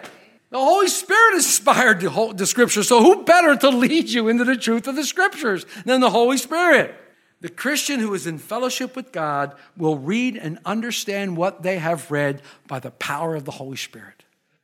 The 0.51 0.59
Holy 0.59 0.87
Spirit 0.87 1.35
inspired 1.35 1.99
the, 1.99 2.33
the 2.35 2.45
scripture. 2.45 2.83
So 2.83 3.03
who 3.03 3.23
better 3.23 3.55
to 3.57 3.69
lead 3.69 4.09
you 4.09 4.27
into 4.29 4.45
the 4.45 4.55
truth 4.55 4.87
of 4.87 4.95
the 4.95 5.03
scriptures 5.03 5.65
than 5.85 6.01
the 6.01 6.09
Holy 6.11 6.37
Spirit? 6.37 6.95
The 7.41 7.49
Christian 7.49 7.99
who 7.99 8.13
is 8.13 8.27
in 8.27 8.37
fellowship 8.37 8.95
with 8.95 9.11
God 9.11 9.55
will 9.77 9.97
read 9.97 10.35
and 10.37 10.59
understand 10.65 11.37
what 11.37 11.63
they 11.63 11.77
have 11.77 12.11
read 12.11 12.41
by 12.67 12.79
the 12.79 12.91
power 12.91 13.35
of 13.35 13.45
the 13.45 13.51
Holy 13.51 13.77
Spirit. 13.77 14.18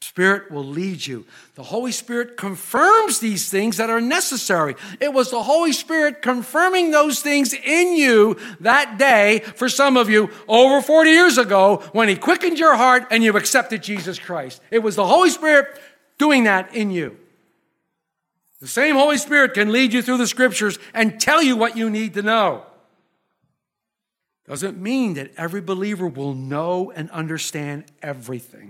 Spirit 0.05 0.51
will 0.51 0.63
lead 0.63 1.05
you. 1.07 1.25
The 1.55 1.63
Holy 1.63 1.91
Spirit 1.91 2.37
confirms 2.37 3.19
these 3.19 3.49
things 3.49 3.77
that 3.77 3.89
are 3.89 3.99
necessary. 3.99 4.75
It 4.99 5.11
was 5.13 5.31
the 5.31 5.41
Holy 5.41 5.73
Spirit 5.73 6.21
confirming 6.21 6.91
those 6.91 7.21
things 7.21 7.53
in 7.53 7.95
you 7.95 8.37
that 8.59 8.99
day, 8.99 9.39
for 9.55 9.67
some 9.67 9.97
of 9.97 10.07
you, 10.07 10.29
over 10.47 10.79
40 10.83 11.09
years 11.09 11.39
ago, 11.39 11.77
when 11.91 12.07
He 12.07 12.15
quickened 12.15 12.59
your 12.59 12.75
heart 12.75 13.07
and 13.09 13.23
you 13.23 13.35
accepted 13.35 13.81
Jesus 13.81 14.19
Christ. 14.19 14.61
It 14.69 14.83
was 14.83 14.95
the 14.95 15.07
Holy 15.07 15.31
Spirit 15.31 15.67
doing 16.19 16.43
that 16.43 16.75
in 16.75 16.91
you. 16.91 17.17
The 18.61 18.67
same 18.67 18.95
Holy 18.95 19.17
Spirit 19.17 19.55
can 19.55 19.71
lead 19.71 19.91
you 19.91 20.03
through 20.03 20.17
the 20.17 20.27
scriptures 20.27 20.77
and 20.93 21.19
tell 21.19 21.41
you 21.41 21.57
what 21.57 21.77
you 21.77 21.89
need 21.89 22.13
to 22.13 22.21
know. 22.21 22.63
Doesn't 24.47 24.79
mean 24.79 25.15
that 25.15 25.31
every 25.35 25.61
believer 25.61 26.07
will 26.07 26.35
know 26.35 26.91
and 26.91 27.09
understand 27.09 27.85
everything. 28.03 28.64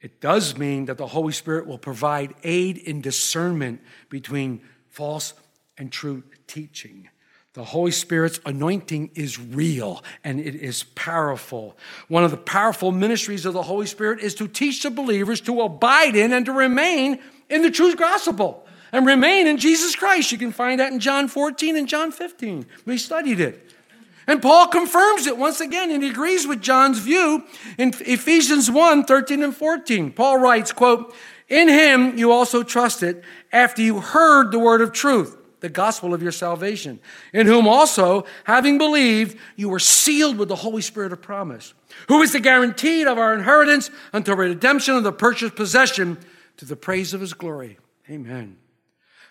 It 0.00 0.20
does 0.20 0.56
mean 0.56 0.86
that 0.86 0.98
the 0.98 1.06
Holy 1.06 1.32
Spirit 1.32 1.66
will 1.66 1.78
provide 1.78 2.34
aid 2.42 2.78
in 2.78 3.00
discernment 3.00 3.80
between 4.08 4.62
false 4.88 5.34
and 5.76 5.92
true 5.92 6.22
teaching. 6.46 7.08
The 7.52 7.64
Holy 7.64 7.90
Spirit's 7.90 8.38
anointing 8.46 9.10
is 9.14 9.38
real 9.38 10.04
and 10.22 10.38
it 10.38 10.54
is 10.54 10.84
powerful. 10.84 11.76
One 12.08 12.22
of 12.22 12.30
the 12.30 12.36
powerful 12.36 12.92
ministries 12.92 13.44
of 13.44 13.54
the 13.54 13.62
Holy 13.62 13.86
Spirit 13.86 14.20
is 14.20 14.36
to 14.36 14.46
teach 14.46 14.82
the 14.82 14.90
believers 14.90 15.40
to 15.42 15.60
abide 15.62 16.14
in 16.14 16.32
and 16.32 16.46
to 16.46 16.52
remain 16.52 17.18
in 17.48 17.62
the 17.62 17.70
true 17.70 17.94
gospel 17.96 18.66
and 18.92 19.04
remain 19.04 19.48
in 19.48 19.58
Jesus 19.58 19.96
Christ. 19.96 20.30
You 20.30 20.38
can 20.38 20.52
find 20.52 20.78
that 20.80 20.92
in 20.92 21.00
John 21.00 21.26
14 21.26 21.76
and 21.76 21.88
John 21.88 22.12
15. 22.12 22.66
We 22.86 22.98
studied 22.98 23.40
it. 23.40 23.69
And 24.30 24.40
Paul 24.40 24.68
confirms 24.68 25.26
it 25.26 25.36
once 25.36 25.60
again, 25.60 25.90
and 25.90 26.04
he 26.04 26.10
agrees 26.10 26.46
with 26.46 26.62
John's 26.62 27.00
view 27.00 27.42
in 27.76 27.92
Ephesians 27.98 28.70
1 28.70 29.04
13 29.04 29.42
and 29.42 29.52
14. 29.52 30.12
Paul 30.12 30.38
writes, 30.38 30.70
quote, 30.70 31.12
In 31.48 31.66
him 31.66 32.16
you 32.16 32.30
also 32.30 32.62
trusted 32.62 33.24
after 33.50 33.82
you 33.82 33.98
heard 33.98 34.52
the 34.52 34.60
word 34.60 34.82
of 34.82 34.92
truth, 34.92 35.36
the 35.58 35.68
gospel 35.68 36.14
of 36.14 36.22
your 36.22 36.30
salvation, 36.30 37.00
in 37.32 37.48
whom 37.48 37.66
also, 37.66 38.24
having 38.44 38.78
believed, 38.78 39.36
you 39.56 39.68
were 39.68 39.80
sealed 39.80 40.38
with 40.38 40.48
the 40.48 40.54
Holy 40.54 40.80
Spirit 40.80 41.12
of 41.12 41.20
promise, 41.20 41.74
who 42.06 42.22
is 42.22 42.32
the 42.32 42.38
guarantee 42.38 43.02
of 43.02 43.18
our 43.18 43.34
inheritance 43.34 43.90
until 44.12 44.36
redemption 44.36 44.94
of 44.94 45.02
the 45.02 45.10
purchased 45.10 45.56
possession 45.56 46.16
to 46.56 46.64
the 46.64 46.76
praise 46.76 47.12
of 47.12 47.20
his 47.20 47.34
glory. 47.34 47.78
Amen. 48.08 48.58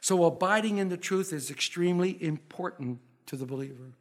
So 0.01 0.25
abiding 0.25 0.77
in 0.77 0.89
the 0.89 0.97
truth 0.97 1.31
is 1.31 1.49
extremely 1.49 2.21
important 2.21 2.99
to 3.27 3.37
the 3.37 3.45
believer. 3.45 3.93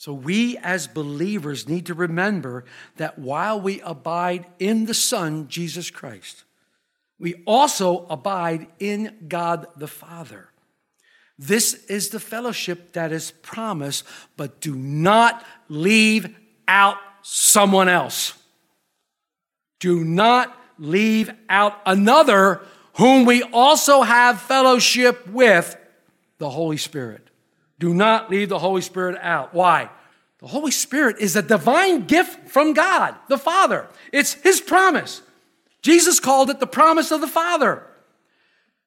So, 0.00 0.14
we 0.14 0.56
as 0.56 0.86
believers 0.86 1.68
need 1.68 1.84
to 1.84 1.94
remember 1.94 2.64
that 2.96 3.18
while 3.18 3.60
we 3.60 3.82
abide 3.82 4.46
in 4.58 4.86
the 4.86 4.94
Son, 4.94 5.46
Jesus 5.48 5.90
Christ, 5.90 6.44
we 7.18 7.42
also 7.46 8.06
abide 8.06 8.68
in 8.78 9.14
God 9.28 9.66
the 9.76 9.86
Father. 9.86 10.48
This 11.38 11.74
is 11.84 12.08
the 12.08 12.18
fellowship 12.18 12.94
that 12.94 13.12
is 13.12 13.32
promised, 13.42 14.06
but 14.38 14.62
do 14.62 14.74
not 14.74 15.44
leave 15.68 16.34
out 16.66 16.96
someone 17.20 17.90
else. 17.90 18.32
Do 19.80 20.02
not 20.02 20.58
leave 20.78 21.30
out 21.50 21.78
another 21.84 22.62
whom 22.94 23.26
we 23.26 23.42
also 23.42 24.00
have 24.00 24.40
fellowship 24.40 25.28
with, 25.28 25.76
the 26.38 26.48
Holy 26.48 26.78
Spirit. 26.78 27.29
Do 27.80 27.94
not 27.94 28.30
leave 28.30 28.50
the 28.50 28.58
Holy 28.58 28.82
Spirit 28.82 29.18
out. 29.20 29.54
Why? 29.54 29.88
The 30.38 30.46
Holy 30.46 30.70
Spirit 30.70 31.16
is 31.18 31.34
a 31.34 31.42
divine 31.42 32.06
gift 32.06 32.50
from 32.50 32.74
God, 32.74 33.16
the 33.28 33.38
Father. 33.38 33.88
It's 34.12 34.34
His 34.34 34.60
promise. 34.60 35.22
Jesus 35.82 36.20
called 36.20 36.50
it 36.50 36.60
the 36.60 36.66
promise 36.66 37.10
of 37.10 37.22
the 37.22 37.26
Father. 37.26 37.82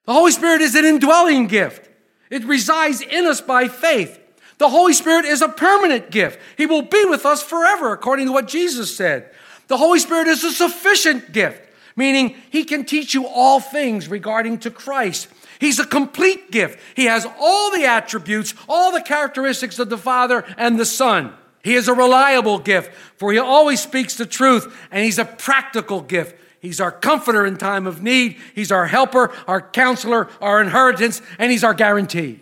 The 0.05 0.13
Holy 0.13 0.31
Spirit 0.31 0.61
is 0.61 0.75
an 0.75 0.85
indwelling 0.85 1.47
gift. 1.47 1.89
It 2.29 2.45
resides 2.45 3.01
in 3.01 3.25
us 3.25 3.41
by 3.41 3.67
faith. 3.67 4.19
The 4.59 4.69
Holy 4.69 4.93
Spirit 4.93 5.25
is 5.25 5.41
a 5.41 5.49
permanent 5.49 6.11
gift. 6.11 6.39
He 6.55 6.67
will 6.67 6.83
be 6.83 7.03
with 7.05 7.25
us 7.25 7.41
forever, 7.41 7.93
according 7.93 8.27
to 8.27 8.31
what 8.31 8.47
Jesus 8.47 8.95
said. 8.95 9.31
The 9.67 9.77
Holy 9.77 9.99
Spirit 9.99 10.27
is 10.27 10.43
a 10.43 10.51
sufficient 10.51 11.31
gift, 11.31 11.61
meaning 11.95 12.35
He 12.51 12.63
can 12.63 12.85
teach 12.85 13.15
you 13.15 13.25
all 13.25 13.59
things 13.59 14.07
regarding 14.07 14.59
to 14.59 14.69
Christ. 14.69 15.29
He's 15.59 15.79
a 15.79 15.85
complete 15.85 16.51
gift. 16.51 16.79
He 16.95 17.05
has 17.05 17.25
all 17.39 17.71
the 17.71 17.85
attributes, 17.85 18.53
all 18.67 18.91
the 18.91 19.01
characteristics 19.01 19.79
of 19.79 19.89
the 19.89 19.97
Father 19.97 20.43
and 20.57 20.79
the 20.79 20.85
Son. 20.85 21.33
He 21.63 21.75
is 21.75 21.87
a 21.87 21.93
reliable 21.93 22.59
gift, 22.59 22.91
for 23.17 23.31
He 23.31 23.39
always 23.39 23.81
speaks 23.81 24.15
the 24.15 24.25
truth, 24.25 24.75
and 24.91 25.03
He's 25.03 25.19
a 25.19 25.25
practical 25.25 26.01
gift. 26.01 26.35
He's 26.59 26.79
our 26.79 26.91
comforter 26.91 27.45
in 27.45 27.57
time 27.57 27.87
of 27.87 28.01
need. 28.01 28.37
He's 28.55 28.71
our 28.71 28.85
helper, 28.85 29.31
our 29.47 29.61
counselor, 29.61 30.29
our 30.41 30.61
inheritance, 30.61 31.21
and 31.39 31.51
He's 31.51 31.63
our 31.63 31.73
guarantee. 31.73 32.41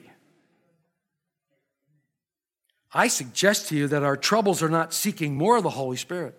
I 2.93 3.07
suggest 3.07 3.69
to 3.69 3.75
you 3.75 3.87
that 3.87 4.03
our 4.03 4.17
troubles 4.17 4.61
are 4.61 4.69
not 4.69 4.93
seeking 4.93 5.35
more 5.35 5.57
of 5.57 5.63
the 5.63 5.69
Holy 5.69 5.97
Spirit, 5.97 6.37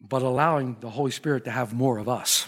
but 0.00 0.22
allowing 0.22 0.76
the 0.80 0.90
Holy 0.90 1.10
Spirit 1.10 1.44
to 1.44 1.50
have 1.50 1.72
more 1.72 1.98
of 1.98 2.08
us. 2.08 2.46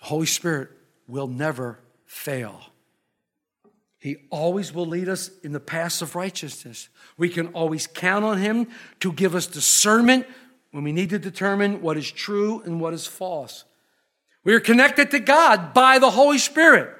The 0.00 0.06
Holy 0.06 0.26
Spirit 0.26 0.70
will 1.08 1.28
never 1.28 1.78
fail. 2.04 2.60
He 3.98 4.16
always 4.30 4.72
will 4.72 4.86
lead 4.86 5.08
us 5.08 5.30
in 5.42 5.52
the 5.52 5.60
paths 5.60 6.02
of 6.02 6.14
righteousness. 6.14 6.88
We 7.16 7.28
can 7.28 7.48
always 7.48 7.86
count 7.86 8.24
on 8.24 8.38
Him 8.38 8.68
to 9.00 9.12
give 9.12 9.34
us 9.34 9.46
discernment 9.46 10.26
when 10.70 10.84
we 10.84 10.92
need 10.92 11.10
to 11.10 11.18
determine 11.18 11.80
what 11.80 11.96
is 11.96 12.10
true 12.10 12.60
and 12.64 12.80
what 12.80 12.94
is 12.94 13.06
false. 13.06 13.64
We 14.44 14.54
are 14.54 14.60
connected 14.60 15.10
to 15.10 15.18
God 15.18 15.74
by 15.74 15.98
the 15.98 16.10
Holy 16.10 16.38
Spirit. 16.38 16.94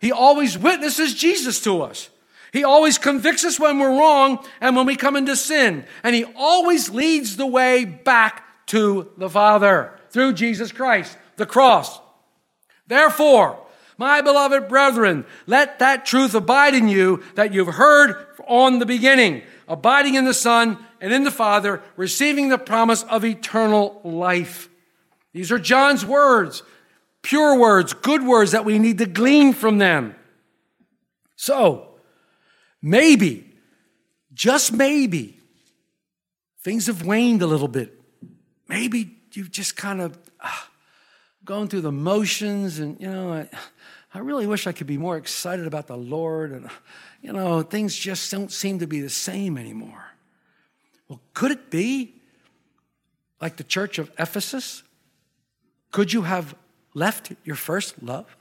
He 0.00 0.12
always 0.12 0.58
witnesses 0.58 1.14
Jesus 1.14 1.60
to 1.62 1.82
us. 1.82 2.10
He 2.52 2.64
always 2.64 2.98
convicts 2.98 3.44
us 3.44 3.58
when 3.58 3.78
we're 3.78 3.98
wrong 3.98 4.44
and 4.60 4.76
when 4.76 4.84
we 4.84 4.94
come 4.94 5.16
into 5.16 5.34
sin. 5.34 5.84
And 6.04 6.14
He 6.14 6.24
always 6.36 6.90
leads 6.90 7.36
the 7.36 7.46
way 7.46 7.84
back 7.84 8.66
to 8.66 9.10
the 9.16 9.30
Father 9.30 9.98
through 10.10 10.34
Jesus 10.34 10.70
Christ, 10.70 11.16
the 11.36 11.46
cross. 11.46 11.98
Therefore, 12.86 13.58
my 13.98 14.20
beloved 14.20 14.68
brethren, 14.68 15.24
let 15.46 15.78
that 15.78 16.04
truth 16.04 16.34
abide 16.34 16.74
in 16.74 16.88
you 16.88 17.22
that 17.34 17.52
you've 17.52 17.74
heard 17.74 18.26
on 18.46 18.78
the 18.78 18.86
beginning, 18.86 19.42
abiding 19.68 20.14
in 20.14 20.24
the 20.24 20.34
Son 20.34 20.78
and 21.00 21.12
in 21.12 21.24
the 21.24 21.30
Father, 21.30 21.82
receiving 21.96 22.48
the 22.48 22.58
promise 22.58 23.02
of 23.04 23.24
eternal 23.24 24.00
life. 24.02 24.68
These 25.32 25.52
are 25.52 25.58
John's 25.58 26.04
words, 26.04 26.62
pure 27.22 27.58
words, 27.58 27.92
good 27.92 28.24
words 28.24 28.52
that 28.52 28.64
we 28.64 28.78
need 28.78 28.98
to 28.98 29.06
glean 29.06 29.52
from 29.52 29.78
them. 29.78 30.14
So, 31.36 31.96
maybe, 32.80 33.52
just 34.32 34.72
maybe, 34.72 35.40
things 36.62 36.86
have 36.86 37.04
waned 37.04 37.42
a 37.42 37.46
little 37.46 37.68
bit. 37.68 37.98
Maybe 38.68 39.16
you've 39.32 39.50
just 39.50 39.76
kind 39.76 40.00
of 40.00 40.18
uh, 40.40 40.50
gone 41.44 41.68
through 41.68 41.80
the 41.80 41.92
motions 41.92 42.78
and, 42.78 43.00
you 43.00 43.10
know, 43.10 43.32
I, 43.32 43.48
I 44.14 44.18
really 44.18 44.46
wish 44.46 44.66
I 44.66 44.72
could 44.72 44.86
be 44.86 44.98
more 44.98 45.16
excited 45.16 45.66
about 45.66 45.86
the 45.86 45.96
Lord. 45.96 46.52
And, 46.52 46.68
you 47.22 47.32
know, 47.32 47.62
things 47.62 47.96
just 47.96 48.30
don't 48.30 48.52
seem 48.52 48.78
to 48.80 48.86
be 48.86 49.00
the 49.00 49.10
same 49.10 49.56
anymore. 49.56 50.04
Well, 51.08 51.20
could 51.34 51.50
it 51.50 51.70
be 51.70 52.14
like 53.40 53.56
the 53.56 53.64
church 53.64 53.98
of 53.98 54.10
Ephesus? 54.18 54.82
Could 55.90 56.12
you 56.12 56.22
have 56.22 56.54
left 56.94 57.32
your 57.44 57.56
first 57.56 58.02
love? 58.02 58.36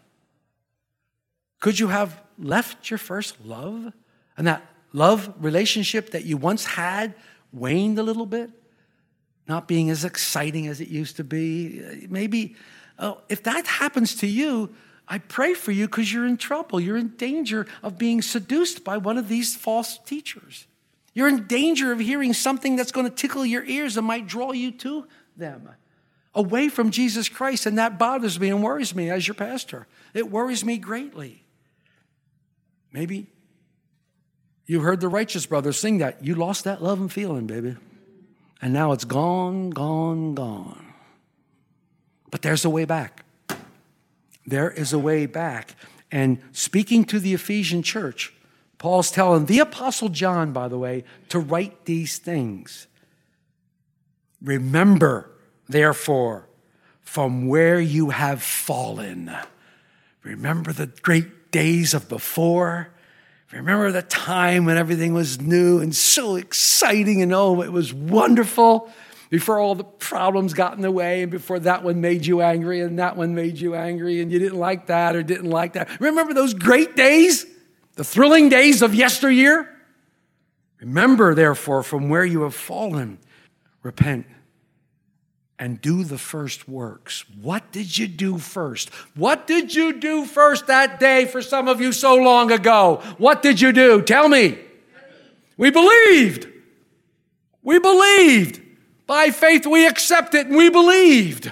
Could 1.59 1.79
you 1.79 1.87
have 1.87 2.21
left 2.37 2.89
your 2.89 2.97
first 2.97 3.43
love? 3.45 3.93
And 4.37 4.47
that 4.47 4.65
love 4.93 5.33
relationship 5.39 6.11
that 6.11 6.25
you 6.25 6.37
once 6.37 6.65
had 6.65 7.13
waned 7.51 7.97
a 7.97 8.03
little 8.03 8.25
bit? 8.25 8.49
Not 9.47 9.67
being 9.67 9.89
as 9.89 10.05
exciting 10.05 10.67
as 10.67 10.81
it 10.81 10.87
used 10.87 11.17
to 11.17 11.23
be? 11.23 12.07
Maybe, 12.09 12.55
oh, 13.01 13.21
if 13.27 13.43
that 13.43 13.67
happens 13.67 14.15
to 14.15 14.27
you, 14.27 14.73
I 15.07 15.17
pray 15.17 15.53
for 15.53 15.71
you 15.71 15.87
because 15.87 16.13
you're 16.13 16.25
in 16.25 16.37
trouble. 16.37 16.79
You're 16.79 16.97
in 16.97 17.09
danger 17.09 17.67
of 17.83 17.97
being 17.97 18.21
seduced 18.21 18.85
by 18.85 18.97
one 18.97 19.17
of 19.17 19.27
these 19.27 19.55
false 19.55 19.97
teachers. 19.97 20.67
You're 21.13 21.27
in 21.27 21.47
danger 21.47 21.91
of 21.91 21.99
hearing 21.99 22.33
something 22.33 22.77
that's 22.77 22.93
going 22.93 23.09
to 23.09 23.13
tickle 23.13 23.45
your 23.45 23.65
ears 23.65 23.97
and 23.97 24.07
might 24.07 24.27
draw 24.27 24.53
you 24.53 24.71
to 24.71 25.05
them 25.35 25.67
away 26.33 26.69
from 26.69 26.91
Jesus 26.91 27.27
Christ. 27.27 27.65
And 27.65 27.77
that 27.77 27.99
bothers 27.99 28.39
me 28.39 28.49
and 28.49 28.63
worries 28.63 28.95
me 28.95 29.09
as 29.09 29.27
your 29.27 29.35
pastor. 29.35 29.87
It 30.13 30.31
worries 30.31 30.63
me 30.63 30.77
greatly. 30.77 31.43
Maybe 32.93 33.27
you 34.65 34.81
heard 34.81 35.01
the 35.01 35.09
righteous 35.09 35.45
brothers 35.45 35.77
sing 35.77 35.97
that. 35.97 36.23
You 36.23 36.35
lost 36.35 36.63
that 36.63 36.81
love 36.81 36.99
and 36.99 37.11
feeling, 37.11 37.47
baby. 37.47 37.75
And 38.61 38.73
now 38.73 38.91
it's 38.91 39.05
gone, 39.05 39.71
gone, 39.71 40.35
gone. 40.35 40.90
But 42.31 42.41
there's 42.41 42.65
a 42.65 42.69
way 42.69 42.85
back. 42.85 43.25
There 44.45 44.71
is 44.71 44.93
a 44.93 44.99
way 44.99 45.25
back. 45.25 45.75
And 46.11 46.41
speaking 46.51 47.05
to 47.05 47.19
the 47.19 47.33
Ephesian 47.33 47.83
church, 47.83 48.33
Paul's 48.77 49.11
telling 49.11 49.45
the 49.45 49.59
Apostle 49.59 50.09
John, 50.09 50.53
by 50.53 50.67
the 50.67 50.77
way, 50.77 51.03
to 51.29 51.39
write 51.39 51.85
these 51.85 52.17
things. 52.17 52.87
Remember, 54.41 55.29
therefore, 55.69 56.47
from 57.01 57.47
where 57.47 57.79
you 57.79 58.09
have 58.09 58.41
fallen. 58.41 59.31
Remember 60.23 60.73
the 60.73 60.87
great 60.87 61.51
days 61.51 61.93
of 61.93 62.09
before. 62.09 62.89
Remember 63.51 63.91
the 63.91 64.01
time 64.01 64.65
when 64.65 64.77
everything 64.77 65.13
was 65.13 65.39
new 65.39 65.79
and 65.79 65.95
so 65.95 66.35
exciting 66.35 67.21
and 67.21 67.33
oh, 67.33 67.61
it 67.61 67.71
was 67.71 67.93
wonderful 67.93 68.89
before 69.31 69.59
all 69.59 69.75
the 69.75 69.85
problems 69.85 70.53
got 70.53 70.75
in 70.75 70.81
the 70.81 70.91
way 70.91 71.23
and 71.23 71.31
before 71.31 71.57
that 71.57 71.83
one 71.83 72.01
made 72.01 72.25
you 72.25 72.41
angry 72.41 72.81
and 72.81 72.99
that 72.99 73.15
one 73.15 73.33
made 73.33 73.57
you 73.57 73.73
angry 73.73 74.19
and 74.21 74.29
you 74.29 74.37
didn't 74.37 74.59
like 74.59 74.87
that 74.87 75.15
or 75.15 75.23
didn't 75.23 75.49
like 75.49 75.73
that. 75.73 75.89
Remember 76.01 76.33
those 76.33 76.53
great 76.53 76.97
days? 76.97 77.45
The 77.95 78.03
thrilling 78.03 78.49
days 78.49 78.81
of 78.81 78.93
yesteryear? 78.93 79.69
Remember, 80.81 81.33
therefore, 81.33 81.81
from 81.81 82.09
where 82.09 82.25
you 82.25 82.41
have 82.41 82.53
fallen, 82.53 83.19
repent 83.83 84.25
and 85.57 85.79
do 85.79 86.03
the 86.03 86.17
first 86.17 86.67
works. 86.67 87.23
What 87.41 87.71
did 87.71 87.97
you 87.97 88.09
do 88.09 88.37
first? 88.37 88.89
What 89.15 89.47
did 89.47 89.73
you 89.73 89.93
do 89.93 90.25
first 90.25 90.67
that 90.67 90.99
day 90.99 91.23
for 91.25 91.41
some 91.41 91.69
of 91.69 91.79
you 91.79 91.93
so 91.93 92.15
long 92.15 92.51
ago? 92.51 93.01
What 93.17 93.41
did 93.41 93.61
you 93.61 93.71
do? 93.71 94.01
Tell 94.01 94.27
me. 94.27 94.59
We 95.55 95.69
believed. 95.69 96.49
We 97.63 97.79
believed. 97.79 98.59
By 99.11 99.29
faith, 99.31 99.65
we 99.65 99.85
accepted 99.85 100.47
and 100.47 100.55
we 100.55 100.69
believed. 100.69 101.51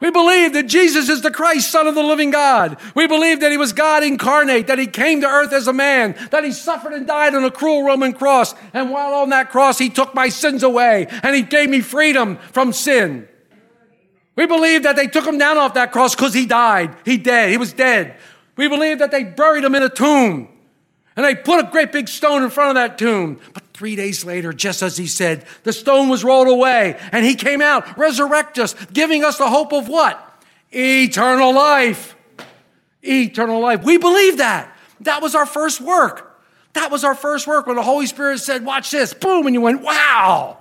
We 0.00 0.10
believe 0.10 0.54
that 0.54 0.66
Jesus 0.66 1.08
is 1.08 1.22
the 1.22 1.30
Christ, 1.30 1.70
Son 1.70 1.86
of 1.86 1.94
the 1.94 2.02
living 2.02 2.32
God. 2.32 2.78
We 2.96 3.06
believe 3.06 3.38
that 3.38 3.52
He 3.52 3.56
was 3.56 3.72
God 3.72 4.02
incarnate, 4.02 4.66
that 4.66 4.80
He 4.80 4.88
came 4.88 5.20
to 5.20 5.28
earth 5.28 5.52
as 5.52 5.68
a 5.68 5.72
man, 5.72 6.16
that 6.32 6.42
He 6.42 6.50
suffered 6.50 6.94
and 6.94 7.06
died 7.06 7.36
on 7.36 7.44
a 7.44 7.50
cruel 7.52 7.84
Roman 7.84 8.12
cross. 8.12 8.56
And 8.74 8.90
while 8.90 9.14
on 9.14 9.28
that 9.28 9.50
cross, 9.50 9.78
He 9.78 9.88
took 9.88 10.12
my 10.12 10.30
sins 10.30 10.64
away 10.64 11.06
and 11.22 11.36
He 11.36 11.42
gave 11.42 11.70
me 11.70 11.80
freedom 11.80 12.38
from 12.50 12.72
sin. 12.72 13.28
We 14.34 14.46
believe 14.46 14.82
that 14.82 14.96
they 14.96 15.06
took 15.06 15.24
Him 15.24 15.38
down 15.38 15.58
off 15.58 15.74
that 15.74 15.92
cross 15.92 16.16
because 16.16 16.34
He 16.34 16.44
died. 16.44 16.96
He 17.04 17.18
dead. 17.18 17.50
He 17.50 17.56
was 17.56 17.72
dead. 17.72 18.16
We 18.56 18.66
believe 18.66 18.98
that 18.98 19.12
they 19.12 19.22
buried 19.22 19.62
Him 19.62 19.76
in 19.76 19.84
a 19.84 19.88
tomb. 19.88 20.48
And 21.16 21.24
they 21.24 21.34
put 21.34 21.64
a 21.64 21.68
great 21.70 21.92
big 21.92 22.08
stone 22.08 22.42
in 22.42 22.50
front 22.50 22.70
of 22.70 22.74
that 22.76 22.98
tomb. 22.98 23.40
But 23.52 23.64
three 23.74 23.96
days 23.96 24.24
later, 24.24 24.52
just 24.52 24.82
as 24.82 24.96
he 24.96 25.06
said, 25.06 25.44
the 25.64 25.72
stone 25.72 26.08
was 26.08 26.22
rolled 26.22 26.48
away 26.48 26.98
and 27.12 27.24
he 27.24 27.34
came 27.34 27.60
out, 27.60 27.98
resurrect 27.98 28.58
us, 28.58 28.74
giving 28.92 29.24
us 29.24 29.38
the 29.38 29.48
hope 29.48 29.72
of 29.72 29.88
what? 29.88 30.42
Eternal 30.72 31.52
life. 31.52 32.14
Eternal 33.02 33.60
life. 33.60 33.82
We 33.82 33.98
believe 33.98 34.38
that. 34.38 34.74
That 35.00 35.22
was 35.22 35.34
our 35.34 35.46
first 35.46 35.80
work. 35.80 36.26
That 36.74 36.90
was 36.90 37.02
our 37.02 37.14
first 37.14 37.46
work 37.46 37.66
when 37.66 37.76
the 37.76 37.82
Holy 37.82 38.06
Spirit 38.06 38.38
said, 38.38 38.64
Watch 38.64 38.90
this. 38.90 39.12
Boom. 39.12 39.46
And 39.46 39.54
you 39.54 39.60
went, 39.60 39.82
Wow. 39.82 40.58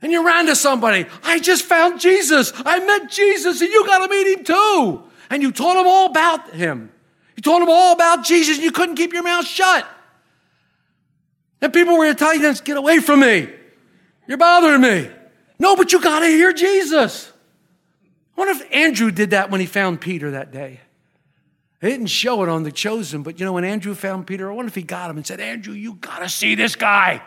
And 0.00 0.12
you 0.12 0.24
ran 0.24 0.46
to 0.46 0.54
somebody. 0.54 1.06
I 1.22 1.40
just 1.40 1.64
found 1.64 1.98
Jesus. 1.98 2.52
I 2.54 2.78
met 2.80 3.10
Jesus 3.10 3.60
and 3.62 3.70
you 3.70 3.86
got 3.86 4.06
to 4.06 4.10
meet 4.10 4.38
him 4.38 4.44
too. 4.44 5.02
And 5.30 5.42
you 5.42 5.50
told 5.50 5.78
him 5.78 5.86
all 5.86 6.06
about 6.06 6.50
him. 6.50 6.90
You 7.36 7.42
told 7.42 7.62
them 7.62 7.68
all 7.68 7.92
about 7.92 8.24
Jesus 8.24 8.56
and 8.56 8.64
you 8.64 8.72
couldn't 8.72 8.96
keep 8.96 9.12
your 9.12 9.22
mouth 9.22 9.46
shut. 9.46 9.86
And 11.60 11.72
people 11.72 11.96
were 11.96 12.12
telling 12.14 12.42
you, 12.42 12.54
get 12.54 12.76
away 12.76 13.00
from 13.00 13.20
me. 13.20 13.48
You're 14.26 14.38
bothering 14.38 14.80
me. 14.80 15.10
No, 15.58 15.76
but 15.76 15.92
you 15.92 16.00
got 16.00 16.20
to 16.20 16.26
hear 16.26 16.52
Jesus. 16.52 17.32
I 18.36 18.40
wonder 18.40 18.62
if 18.62 18.72
Andrew 18.72 19.10
did 19.10 19.30
that 19.30 19.50
when 19.50 19.60
he 19.60 19.66
found 19.66 20.00
Peter 20.00 20.32
that 20.32 20.52
day. 20.52 20.80
They 21.80 21.90
didn't 21.90 22.06
show 22.06 22.42
it 22.42 22.48
on 22.48 22.62
the 22.62 22.72
chosen, 22.72 23.22
but 23.22 23.38
you 23.38 23.44
know, 23.44 23.52
when 23.52 23.64
Andrew 23.64 23.94
found 23.94 24.26
Peter, 24.26 24.50
I 24.50 24.54
wonder 24.54 24.68
if 24.68 24.74
he 24.74 24.82
got 24.82 25.10
him 25.10 25.16
and 25.16 25.26
said, 25.26 25.40
Andrew, 25.40 25.74
you 25.74 25.94
got 25.94 26.20
to 26.20 26.28
see 26.28 26.54
this 26.54 26.76
guy. 26.76 27.22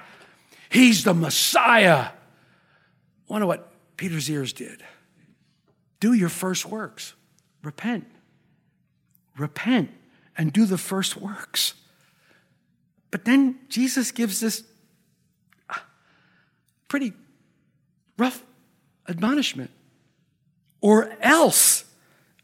He's 0.70 1.04
the 1.04 1.13
Messiah. 1.13 2.08
I 2.08 2.12
wonder 3.28 3.48
what 3.48 3.72
Peter's 3.98 4.30
ears 4.30 4.54
did. 4.54 4.84
Do 6.00 6.13
your 6.13 6.30
first 6.30 6.65
works, 6.65 7.13
repent. 7.63 8.06
Repent 9.38 9.91
and 10.38 10.54
do 10.54 10.65
the 10.65 10.78
first 10.78 11.17
works. 11.17 11.73
But 13.12 13.26
then 13.26 13.60
Jesus 13.69 14.12
gives 14.12 14.39
this 14.39 14.63
uh, 15.69 15.76
pretty 16.88 17.13
rough 18.17 18.43
admonishment. 19.08 19.71
Or 20.82 21.12
else 21.21 21.86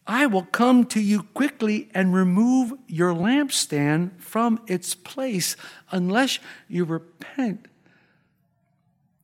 I 0.08 0.26
will 0.26 0.44
come 0.44 0.86
to 0.88 1.00
you 1.00 1.24
quickly 1.34 1.90
and 1.94 2.14
remove 2.14 2.74
your 2.88 3.14
lampstand 3.14 4.20
from 4.20 4.60
its 4.68 4.96
place 4.96 5.56
unless 5.92 6.40
you 6.68 6.84
repent. 6.84 7.68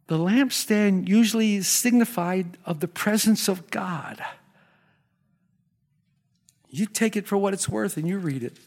The 0.07 0.17
lampstand 0.17 1.07
usually 1.07 1.61
signified 1.61 2.57
of 2.65 2.79
the 2.79 2.87
presence 2.87 3.47
of 3.47 3.69
God. 3.69 4.23
You 6.69 6.85
take 6.85 7.15
it 7.15 7.27
for 7.27 7.37
what 7.37 7.53
it's 7.53 7.67
worth 7.67 7.97
and 7.97 8.07
you 8.07 8.17
read 8.17 8.43
it. 8.43 8.57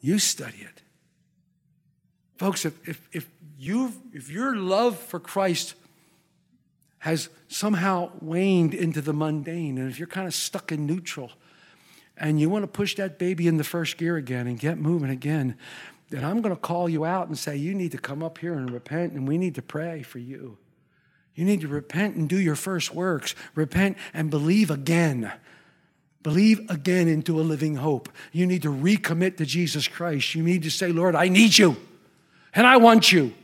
You 0.00 0.18
study 0.18 0.58
it. 0.58 0.82
Folks, 2.36 2.64
if, 2.64 2.88
if, 2.88 3.08
if, 3.12 3.28
you 3.62 3.92
if 4.12 4.30
your 4.30 4.56
love 4.56 4.98
for 4.98 5.20
Christ 5.20 5.74
has 6.98 7.28
somehow 7.48 8.10
waned 8.20 8.74
into 8.74 9.00
the 9.00 9.12
mundane, 9.12 9.78
and 9.78 9.90
if 9.90 9.98
you're 9.98 10.08
kind 10.08 10.26
of 10.26 10.34
stuck 10.34 10.72
in 10.72 10.86
neutral, 10.86 11.30
and 12.16 12.40
you 12.40 12.48
want 12.48 12.64
to 12.64 12.68
push 12.68 12.96
that 12.96 13.18
baby 13.18 13.46
in 13.46 13.56
the 13.56 13.64
first 13.64 13.96
gear 13.96 14.16
again 14.16 14.46
and 14.46 14.58
get 14.58 14.78
moving 14.78 15.10
again, 15.10 15.56
then 16.10 16.24
I'm 16.24 16.40
going 16.42 16.54
to 16.54 16.60
call 16.60 16.88
you 16.88 17.04
out 17.04 17.28
and 17.28 17.38
say, 17.38 17.56
You 17.56 17.74
need 17.74 17.92
to 17.92 17.98
come 17.98 18.22
up 18.22 18.38
here 18.38 18.54
and 18.54 18.70
repent, 18.70 19.12
and 19.12 19.26
we 19.26 19.38
need 19.38 19.54
to 19.54 19.62
pray 19.62 20.02
for 20.02 20.18
you. 20.18 20.58
You 21.34 21.44
need 21.44 21.60
to 21.62 21.68
repent 21.68 22.16
and 22.16 22.28
do 22.28 22.38
your 22.38 22.56
first 22.56 22.94
works. 22.94 23.34
Repent 23.54 23.96
and 24.12 24.30
believe 24.30 24.70
again. 24.70 25.32
Believe 26.22 26.70
again 26.70 27.08
into 27.08 27.40
a 27.40 27.42
living 27.42 27.76
hope. 27.76 28.08
You 28.32 28.46
need 28.46 28.62
to 28.62 28.72
recommit 28.72 29.36
to 29.38 29.46
Jesus 29.46 29.88
Christ. 29.88 30.34
You 30.34 30.42
need 30.42 30.62
to 30.62 30.70
say, 30.70 30.92
Lord, 30.92 31.14
I 31.16 31.28
need 31.28 31.56
you, 31.58 31.76
and 32.54 32.66
I 32.66 32.76
want 32.76 33.10
you. 33.10 33.34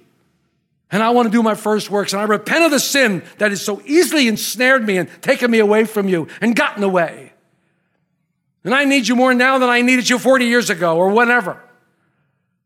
And 0.90 1.02
I 1.02 1.10
want 1.10 1.26
to 1.26 1.32
do 1.32 1.42
my 1.42 1.54
first 1.54 1.90
works. 1.90 2.12
And 2.12 2.22
I 2.22 2.24
repent 2.24 2.64
of 2.64 2.70
the 2.70 2.80
sin 2.80 3.22
that 3.38 3.50
has 3.50 3.60
so 3.60 3.82
easily 3.84 4.26
ensnared 4.26 4.86
me 4.86 4.96
and 4.96 5.10
taken 5.20 5.50
me 5.50 5.58
away 5.58 5.84
from 5.84 6.08
you 6.08 6.28
and 6.40 6.56
gotten 6.56 6.82
away. 6.82 7.32
And 8.64 8.74
I 8.74 8.84
need 8.84 9.06
you 9.06 9.14
more 9.14 9.34
now 9.34 9.58
than 9.58 9.68
I 9.68 9.82
needed 9.82 10.08
you 10.08 10.18
40 10.18 10.46
years 10.46 10.70
ago 10.70 10.96
or 10.96 11.10
whatever. 11.10 11.62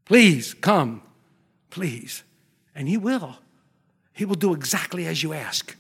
Please 0.04 0.54
come, 0.54 1.02
please. 1.70 2.22
And 2.74 2.88
He 2.88 2.96
will. 2.96 3.36
He 4.12 4.24
will 4.24 4.36
do 4.36 4.54
exactly 4.54 5.06
as 5.06 5.22
you 5.22 5.32
ask. 5.32 5.76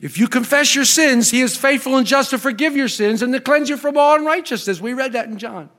If 0.00 0.18
you 0.18 0.28
confess 0.28 0.74
your 0.74 0.84
sins, 0.84 1.30
He 1.30 1.40
is 1.40 1.56
faithful 1.56 1.96
and 1.96 2.06
just 2.06 2.30
to 2.30 2.38
forgive 2.38 2.76
your 2.76 2.88
sins 2.88 3.22
and 3.22 3.32
to 3.32 3.40
cleanse 3.40 3.68
you 3.68 3.76
from 3.76 3.96
all 3.96 4.16
unrighteousness. 4.16 4.80
We 4.80 4.92
read 4.92 5.12
that 5.12 5.28
in 5.28 5.38
John. 5.38 5.70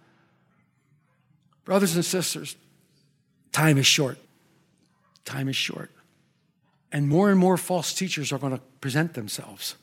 Brothers 1.64 1.96
and 1.96 2.06
sisters, 2.06 2.56
time 3.52 3.78
is 3.78 3.88
short. 3.88 4.18
Time 5.26 5.50
is 5.50 5.56
short. 5.56 5.92
And 6.92 7.10
more 7.10 7.30
and 7.30 7.40
more 7.40 7.58
false 7.58 7.94
teachers 7.94 8.32
are 8.32 8.38
going 8.38 8.56
to 8.56 8.62
present 8.80 9.16
themselves. 9.16 9.76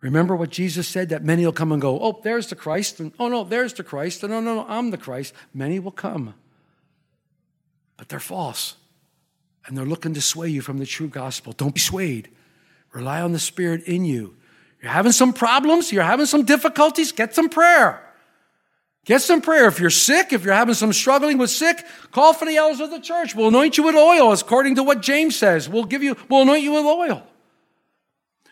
Remember 0.00 0.36
what 0.36 0.50
Jesus 0.50 0.86
said 0.86 1.08
that 1.08 1.24
many 1.24 1.44
will 1.44 1.52
come 1.52 1.72
and 1.72 1.82
go, 1.82 1.98
oh, 2.00 2.20
there's 2.22 2.46
the 2.46 2.54
Christ, 2.54 3.00
and 3.00 3.12
oh, 3.18 3.28
no, 3.28 3.44
there's 3.44 3.72
the 3.74 3.82
Christ, 3.82 4.22
and 4.22 4.32
oh, 4.32 4.40
no, 4.40 4.54
no, 4.54 4.66
I'm 4.68 4.90
the 4.90 4.98
Christ. 4.98 5.34
Many 5.52 5.78
will 5.80 5.90
come. 5.90 6.34
But 7.96 8.08
they're 8.08 8.20
false. 8.20 8.76
And 9.66 9.76
they're 9.76 9.84
looking 9.84 10.14
to 10.14 10.20
sway 10.20 10.48
you 10.48 10.60
from 10.60 10.78
the 10.78 10.86
true 10.86 11.08
gospel. 11.08 11.52
Don't 11.52 11.74
be 11.74 11.80
swayed. 11.80 12.28
Rely 12.92 13.20
on 13.20 13.32
the 13.32 13.38
Spirit 13.38 13.84
in 13.84 14.04
you. 14.04 14.36
You're 14.82 14.92
having 14.92 15.12
some 15.12 15.32
problems, 15.32 15.92
you're 15.92 16.02
having 16.02 16.26
some 16.26 16.44
difficulties, 16.44 17.12
get 17.12 17.34
some 17.34 17.48
prayer. 17.48 18.02
Get 19.06 19.22
some 19.22 19.40
prayer. 19.40 19.68
If 19.68 19.78
you're 19.78 19.88
sick, 19.88 20.32
if 20.32 20.44
you're 20.44 20.52
having 20.52 20.74
some 20.74 20.92
struggling 20.92 21.38
with 21.38 21.50
sick, 21.50 21.84
call 22.10 22.34
for 22.34 22.44
the 22.44 22.56
elders 22.56 22.80
of 22.80 22.90
the 22.90 22.98
church. 22.98 23.36
We'll 23.36 23.48
anoint 23.48 23.78
you 23.78 23.84
with 23.84 23.94
oil, 23.94 24.32
according 24.32 24.74
to 24.74 24.82
what 24.82 25.00
James 25.00 25.36
says. 25.36 25.68
We'll 25.68 25.84
give 25.84 26.02
you, 26.02 26.16
we'll 26.28 26.42
anoint 26.42 26.64
you 26.64 26.72
with 26.72 26.84
oil. 26.84 27.22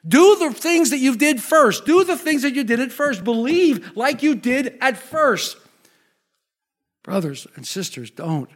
Do 0.07 0.37
the 0.39 0.53
things 0.53 0.91
that 0.91 0.99
you 0.99 1.17
did 1.17 1.43
first. 1.43 1.87
Do 1.87 2.05
the 2.05 2.17
things 2.17 2.43
that 2.43 2.55
you 2.55 2.63
did 2.63 2.79
at 2.79 2.93
first. 2.93 3.25
Believe 3.25 3.97
like 3.97 4.23
you 4.23 4.37
did 4.37 4.79
at 4.81 4.97
first. 4.97 5.57
Brothers 7.03 7.47
and 7.57 7.67
sisters, 7.67 8.11
don't. 8.11 8.49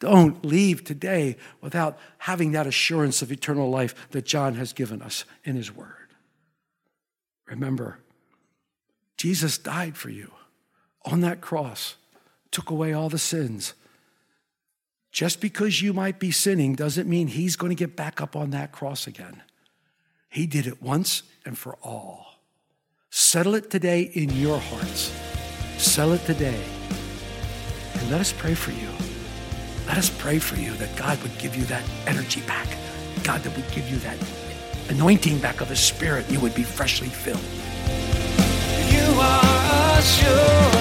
Don't 0.00 0.44
leave 0.44 0.82
today 0.82 1.36
without 1.60 1.98
having 2.18 2.52
that 2.52 2.66
assurance 2.66 3.22
of 3.22 3.30
eternal 3.30 3.70
life 3.70 3.94
that 4.10 4.24
John 4.24 4.54
has 4.54 4.72
given 4.72 5.02
us 5.02 5.24
in 5.44 5.56
his 5.56 5.74
word. 5.74 6.08
Remember, 7.46 7.98
Jesus 9.16 9.58
died 9.58 9.96
for 9.96 10.08
you 10.08 10.32
on 11.04 11.20
that 11.20 11.40
cross, 11.40 11.96
took 12.50 12.70
away 12.70 12.92
all 12.92 13.10
the 13.10 13.18
sins. 13.18 13.74
Just 15.12 15.40
because 15.40 15.82
you 15.82 15.92
might 15.92 16.18
be 16.18 16.30
sinning 16.30 16.74
doesn't 16.74 17.08
mean 17.08 17.26
he's 17.26 17.56
going 17.56 17.70
to 17.70 17.76
get 17.76 17.96
back 17.96 18.20
up 18.22 18.34
on 18.34 18.50
that 18.50 18.72
cross 18.72 19.06
again. 19.06 19.42
He 20.30 20.46
did 20.46 20.66
it 20.66 20.80
once 20.80 21.24
and 21.44 21.58
for 21.58 21.76
all. 21.82 22.36
Settle 23.10 23.54
it 23.56 23.70
today 23.70 24.02
in 24.02 24.30
your 24.30 24.58
hearts. 24.58 25.12
Settle 25.76 26.14
it 26.14 26.24
today. 26.24 26.62
And 27.94 28.10
let 28.10 28.20
us 28.20 28.32
pray 28.32 28.54
for 28.54 28.70
you. 28.70 29.09
Let 29.86 29.98
us 29.98 30.10
pray 30.10 30.38
for 30.38 30.56
you 30.56 30.72
that 30.74 30.96
God 30.96 31.20
would 31.22 31.36
give 31.38 31.56
you 31.56 31.64
that 31.64 31.82
energy 32.06 32.40
back. 32.42 32.68
God 33.24 33.42
that 33.42 33.56
would 33.56 33.70
give 33.72 33.90
you 33.90 33.98
that 33.98 34.16
anointing 34.88 35.38
back 35.38 35.60
of 35.60 35.68
His 35.68 35.80
Spirit. 35.80 36.30
You 36.30 36.40
would 36.40 36.54
be 36.54 36.62
freshly 36.62 37.08
filled. 37.08 37.40
You 38.90 39.20
are 39.20 39.98
a 39.98 40.02
sure 40.02 40.80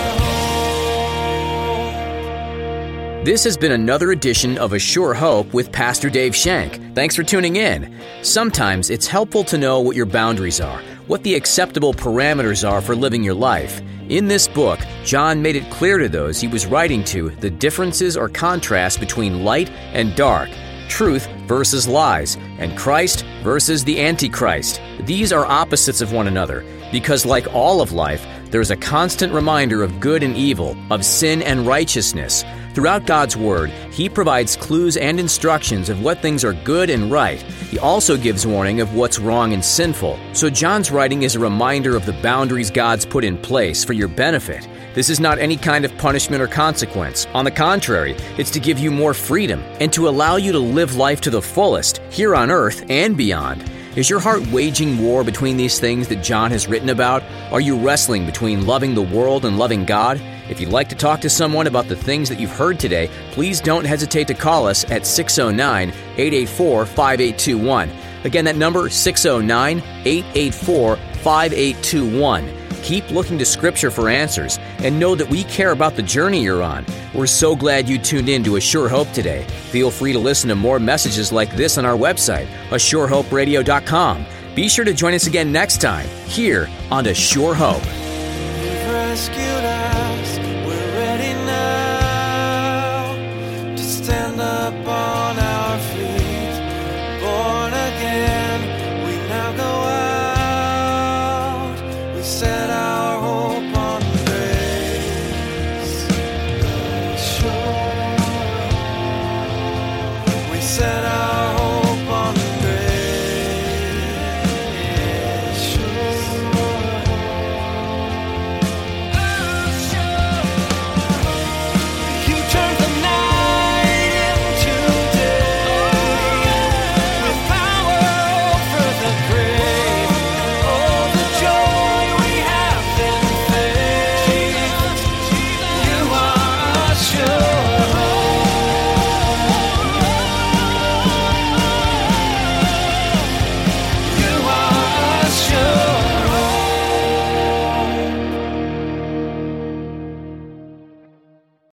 This 3.30 3.44
has 3.44 3.58
been 3.58 3.74
another 3.74 4.12
edition 4.12 4.58
of 4.58 4.72
A 4.72 4.80
Sure 4.80 5.14
Hope 5.14 5.54
with 5.54 5.74
Pastor 5.74 6.10
Dave 6.10 6.34
Shank. 6.34 6.96
Thanks 6.96 7.18
for 7.18 7.22
tuning 7.22 7.58
in. 7.58 7.94
Sometimes 8.24 8.90
it's 8.90 9.08
helpful 9.08 9.44
to 9.44 9.58
know 9.58 9.82
what 9.82 9.98
your 9.98 10.06
boundaries 10.06 10.62
are, 10.62 10.82
what 11.10 11.24
the 11.24 11.34
acceptable 11.34 11.92
parameters 11.92 12.70
are 12.70 12.82
for 12.82 12.96
living 12.96 13.24
your 13.24 13.34
life. 13.34 13.82
In 14.10 14.28
this 14.28 14.48
book, 14.48 14.80
John 15.04 15.42
made 15.42 15.56
it 15.56 15.72
clear 15.72 15.98
to 15.98 16.08
those 16.08 16.40
he 16.40 16.48
was 16.48 16.68
writing 16.68 17.04
to 17.06 17.32
the 17.32 17.50
differences 17.50 18.16
or 18.16 18.30
contrasts 18.30 18.96
between 18.96 19.44
light 19.44 19.72
and 19.94 20.16
dark, 20.16 20.52
truth 20.88 21.28
versus 21.48 21.88
lies, 21.88 22.36
and 22.60 22.78
Christ 22.78 23.26
versus 23.42 23.84
the 23.84 24.00
Antichrist. 24.00 24.80
These 25.02 25.34
are 25.34 25.48
opposites 25.48 26.02
of 26.02 26.14
one 26.14 26.28
another 26.28 26.64
because, 26.92 27.26
like 27.26 27.52
all 27.56 27.82
of 27.82 27.92
life, 27.92 28.24
there's 28.52 28.70
a 28.70 28.78
constant 28.78 29.34
reminder 29.34 29.82
of 29.82 30.00
good 30.00 30.22
and 30.22 30.36
evil, 30.36 30.78
of 30.92 31.04
sin 31.04 31.42
and 31.42 31.66
righteousness. 31.66 32.44
Throughout 32.80 33.06
God's 33.06 33.36
Word, 33.36 33.72
He 33.92 34.08
provides 34.08 34.56
clues 34.56 34.96
and 34.96 35.20
instructions 35.20 35.90
of 35.90 36.02
what 36.02 36.20
things 36.20 36.46
are 36.46 36.54
good 36.54 36.90
and 36.90 37.12
right. 37.12 37.42
He 37.42 37.78
also 37.78 38.16
gives 38.16 38.48
warning 38.48 38.80
of 38.80 38.96
what's 38.96 39.20
wrong 39.20 39.52
and 39.52 39.66
sinful. 39.66 40.18
So, 40.32 40.50
John's 40.50 40.90
writing 40.90 41.24
is 41.24 41.36
a 41.36 41.40
reminder 41.40 41.98
of 41.98 42.06
the 42.06 42.14
boundaries 42.24 42.72
God's 42.72 43.06
put 43.06 43.26
in 43.26 43.38
place 43.38 43.84
for 43.84 43.92
your 43.92 44.08
benefit. 44.08 44.66
This 44.94 45.10
is 45.10 45.20
not 45.20 45.40
any 45.40 45.58
kind 45.58 45.84
of 45.84 45.98
punishment 45.98 46.42
or 46.42 46.48
consequence. 46.48 47.28
On 47.34 47.44
the 47.44 47.52
contrary, 47.52 48.16
it's 48.38 48.52
to 48.52 48.62
give 48.62 48.80
you 48.80 48.92
more 48.92 49.14
freedom 49.14 49.60
and 49.82 49.92
to 49.92 50.08
allow 50.08 50.38
you 50.38 50.54
to 50.54 50.60
live 50.60 50.96
life 50.96 51.20
to 51.20 51.30
the 51.30 51.42
fullest, 51.42 51.98
here 52.10 52.34
on 52.34 52.50
earth 52.50 52.86
and 52.90 53.18
beyond. 53.18 53.70
Is 53.98 54.10
your 54.10 54.22
heart 54.22 54.48
waging 54.52 55.04
war 55.04 55.26
between 55.26 55.58
these 55.58 55.80
things 55.80 56.08
that 56.08 56.24
John 56.24 56.50
has 56.52 56.70
written 56.70 56.88
about? 56.88 57.24
Are 57.52 57.60
you 57.60 57.78
wrestling 57.78 58.26
between 58.26 58.66
loving 58.66 58.96
the 58.96 59.02
world 59.02 59.44
and 59.44 59.58
loving 59.58 59.84
God? 59.84 60.22
If 60.50 60.60
you'd 60.60 60.70
like 60.70 60.90
to 60.90 60.96
talk 60.96 61.22
to 61.22 61.30
someone 61.30 61.68
about 61.68 61.88
the 61.88 61.96
things 61.96 62.28
that 62.30 62.40
you've 62.40 62.50
heard 62.52 62.80
today, 62.80 63.10
please 63.32 63.62
don't 63.62 63.86
hesitate 63.86 64.28
to 64.28 64.34
call 64.34 64.68
us 64.68 64.84
at 64.90 65.06
609 65.06 65.90
884 65.90 66.86
5821. 66.86 67.92
Again, 68.24 68.46
that 68.46 68.56
number 68.56 68.90
609 68.90 69.78
884 70.06 70.96
5821. 70.96 72.60
Keep 72.82 73.12
looking 73.12 73.38
to 73.38 73.46
Scripture 73.46 73.92
for 73.92 74.10
answers 74.10 74.58
and 74.80 75.00
know 75.00 75.14
that 75.14 75.30
we 75.30 75.44
care 75.44 75.72
about 75.72 75.96
the 75.96 76.02
journey 76.02 76.42
you're 76.42 76.64
on. 76.64 76.86
We're 77.14 77.28
so 77.28 77.56
glad 77.56 77.88
you 77.88 77.98
tuned 77.98 78.30
in 78.30 78.44
to 78.46 78.56
A 78.56 78.62
Sure 78.62 78.90
Hope 78.90 79.12
today. 79.12 79.44
Feel 79.72 79.92
free 79.92 80.14
to 80.14 80.20
listen 80.20 80.50
to 80.50 80.56
more 80.56 80.80
messages 80.80 81.32
like 81.32 81.56
this 81.56 81.78
on 81.78 81.86
our 81.86 81.98
website, 81.98 82.48
ASureHopeRadio.com. 82.70 84.26
Be 84.56 84.70
sure 84.70 84.86
to 84.86 84.94
join 84.94 85.14
us 85.14 85.28
again 85.28 85.52
next 85.52 85.82
time 85.82 86.08
here 86.26 86.70
on 86.90 87.06
A 87.06 87.14
Sure 87.14 87.54
Hope. 87.54 87.84